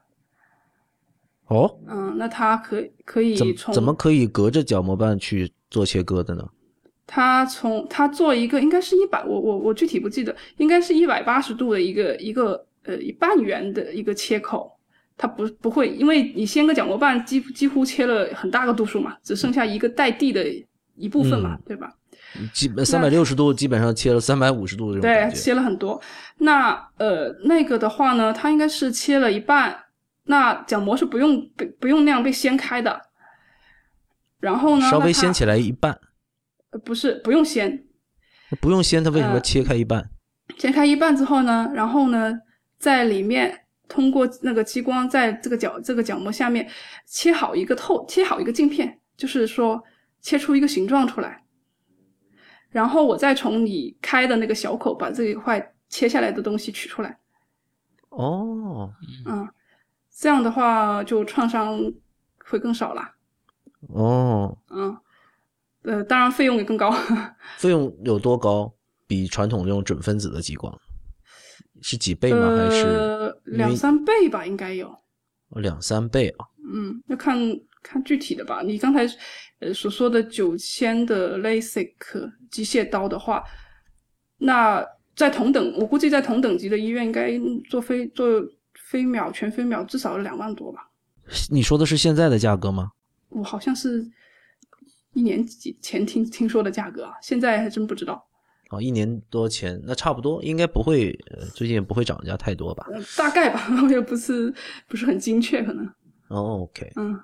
[1.48, 6.49] 哦，嗯，那它可可以怎从怎么可以隔着角膜瓣去做切割的呢？
[7.06, 14.78] 它从它做一个应该是一百，我我我具体不记得，应该是一百八十度的一个一个呃半圆的一个切口，
[15.24, 20.44] 它不不会，因为你掀个角膜瓣几几乎切了很大个度数嘛，只剩下一个带地的
[20.95, 21.90] 一部分嘛，嗯对吧？
[22.54, 25.32] 基本三百六十度基本上切了三百五十度这种对。
[25.34, 26.02] 切了很多。
[26.40, 29.74] 那呃那个的话呢，它应该是切了一半，
[30.26, 33.02] 那角膜是不用被不用那样被掀开的。
[34.41, 35.98] 然后呢，稍微掀起来一半，
[36.72, 37.82] 呃不是不用掀，
[38.60, 40.10] 不用掀，它为什么呃切开一半？
[40.58, 42.34] 切开一半之后呢，然后呢，
[42.78, 43.62] 在里面
[43.94, 46.68] 通过那个激光，在这个角这个角膜下面
[47.06, 49.84] 切好一个透，切好一个镜片，就是说
[50.20, 51.44] 切出一个形状出来，
[52.72, 57.20] 然后我再从你开的那个小口把这一块切下来的东西取出来，
[58.10, 58.91] 哦，
[59.28, 59.48] 嗯，
[60.10, 61.80] 这样的话就创伤
[62.44, 63.02] 会更少了，
[63.90, 64.98] 哦，嗯。
[65.84, 66.90] 呃，当然费用也更高。
[67.60, 68.74] 费用有多高？
[69.06, 70.74] 比传统这种准分子的激光
[71.84, 72.55] 是几倍吗？
[72.57, 74.89] 还是呃两三倍吧，应该有。
[75.57, 76.47] 两三倍啊？
[76.73, 77.38] 嗯，要看
[77.84, 78.61] 看具体的吧。
[78.64, 79.05] 你刚才
[79.60, 83.43] 呃所说的九千的 LASIK 机械刀的话，
[84.38, 84.84] 那
[85.15, 87.31] 在同等，我估计在同等级的医院，应该
[87.69, 88.26] 做飞做
[88.89, 90.89] 飞秒全飞秒至少两万多吧。
[91.51, 92.91] 你说的是现在的价格吗？
[93.30, 94.10] 我好像是
[95.14, 98.26] 一年几前听听说的价格啊，现在还真不知道。
[98.74, 102.88] 哦，一年多前，那差不多，应该不会，呃，最近也不会涨价太多吧？
[102.91, 104.54] 呃大概吧， 我也不是
[104.88, 105.86] 不是很精确，可能。
[106.30, 107.20] 哦，OK，嗯，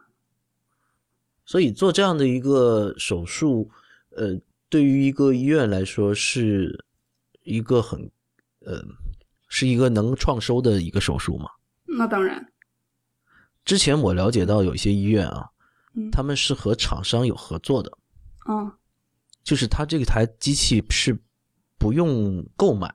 [1.45, 3.69] 所以做这样的一个手术，
[4.11, 4.39] 呃，
[4.69, 6.85] 对于一个医院来说是
[7.43, 7.99] 一个很，
[8.59, 8.83] 呃，
[9.47, 11.49] 是一个能创收的一个手术嘛？
[11.85, 12.45] 那当然。
[13.65, 15.49] 之前我了解到有一些医院啊，
[15.95, 17.91] 嗯他们是和厂商有合作的，
[18.47, 18.71] 嗯，
[19.43, 21.17] 就是他这个台机器是
[21.79, 22.93] 不用购买，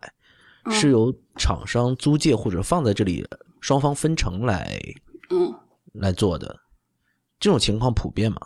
[0.65, 3.27] 嗯是由厂商租借或者放在这里，
[3.61, 4.79] 双方分成来
[5.31, 5.53] 嗯，
[5.95, 6.61] 来做的。
[7.41, 8.39] 这种情况普遍吗？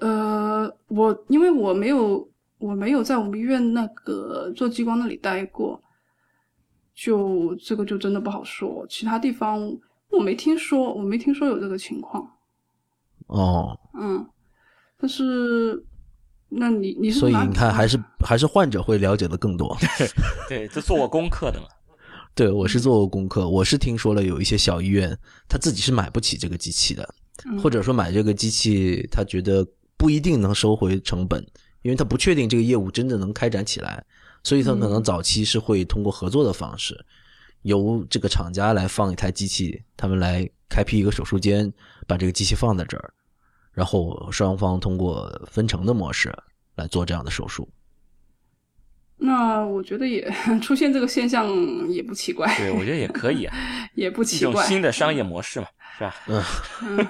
[0.00, 5.82] 呃，我因为我没有我没有在我们医院那个做激光那里待过，
[6.94, 8.86] 就这个就真的不好说。
[8.88, 9.60] 其他地方
[10.10, 12.28] 我没听说，我没听说有这个情况。
[13.26, 14.26] 哦，嗯，
[14.98, 15.84] 但是
[16.54, 19.76] 那你你是所以你看，还是还是患者会了解的更多。
[20.48, 21.66] 对，这做过功课的嘛。
[22.34, 25.16] 对我是做过功课，我是听说了有一些小医院，
[25.48, 27.06] 他自己是买不起这个机器的，
[27.44, 29.66] 嗯或者说买这个机器，他觉得
[29.98, 31.46] 不一定能收回成本，
[31.82, 34.02] 因为他不确定这个业务真的能开展起来，
[34.42, 36.98] 所以他可能早期是会通过合作的方式，
[37.62, 41.70] 由这个厂家来放一台机器，他们来开辟一个手术间，
[42.06, 43.12] 把这个机器放在这儿，
[43.72, 46.32] 然后双方通过分成的模式
[46.76, 47.68] 来做这样的手术。
[49.16, 50.28] 那我觉得也
[50.60, 51.48] 出现这个现象
[51.88, 53.56] 也不奇怪，对，我觉得也可以啊，
[53.94, 55.66] 也不一种奇怪，新的商业模式嘛，
[55.96, 56.14] 是吧？
[56.82, 57.06] 嗯，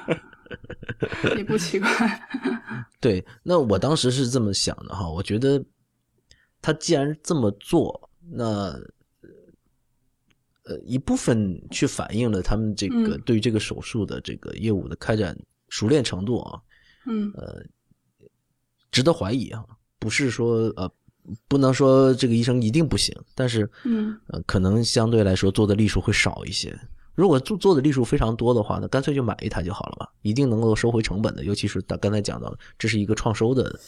[1.38, 1.88] 也不奇怪。
[3.00, 5.64] 对，那我当时是这么想的哈，我觉得
[6.60, 8.78] 他既然这么做，那
[10.64, 15.34] 呃一部分去反映了他们这个嗯对于这个手术的这个业务的开展
[15.72, 16.60] 熟练程度啊，
[17.06, 17.62] 嗯呃
[18.90, 19.64] 值得怀疑啊，
[19.98, 20.90] 不是说呃
[21.48, 26.78] 不能说这个医生一定不行，但是嗯呃可能相对来说做的例数会少一些。
[27.14, 31.42] 如果做做的例数非常多的话，那干脆就买一台就好了嘛，一定能够收回成本的。
[31.44, 33.80] 尤其是他刚才讲到的，这是一个创收的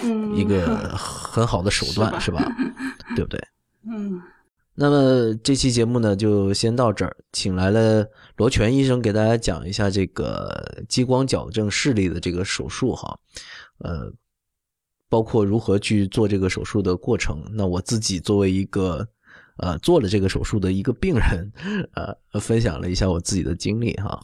[0.00, 0.66] 嗯，一个
[0.98, 2.44] 很好的手段，是吧？
[3.14, 3.40] 对不对？
[3.88, 4.20] 嗯
[4.80, 8.06] 那么这期节目呢，就先到这儿，请来了
[8.36, 13.18] 罗全医生给大家讲一下这个激光矫正视力的这个手术哈，
[13.78, 14.08] 呃，
[15.08, 17.42] 包括如何去做这个手术的过程。
[17.50, 19.04] 那我自己作为一个
[19.56, 21.52] 呃做了这个手术的一个病人，
[21.94, 24.20] 呃，分享了一下我自己的经历哈。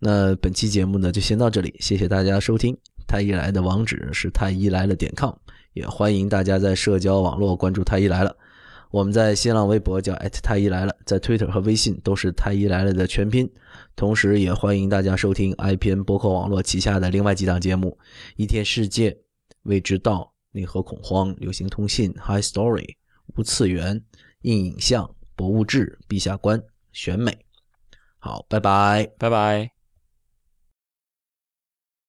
[0.00, 2.76] 那本期节目呢就先到这里，谢谢大家收听。
[3.06, 5.32] 太医来的网址是太医来了点 com，
[5.74, 8.36] 也欢迎大家在社交网络关注太医来了。
[8.96, 13.46] 我们在新浪微博叫太医来了，在 Twitter 和微信都是太医来了的全拼。
[13.94, 17.98] 同时，也欢迎大家收听 IPN 播客网络旗下的另外几档节目：
[18.36, 19.14] 一天世界、
[19.64, 22.96] 未知道、内核恐慌、流行通信、High Story、
[23.36, 24.02] 无次元、
[24.40, 26.58] 硬影像、博物志、陛下观、
[26.92, 27.36] 选美。
[28.18, 29.06] 好，拜拜。
[29.18, 29.75] 拜拜。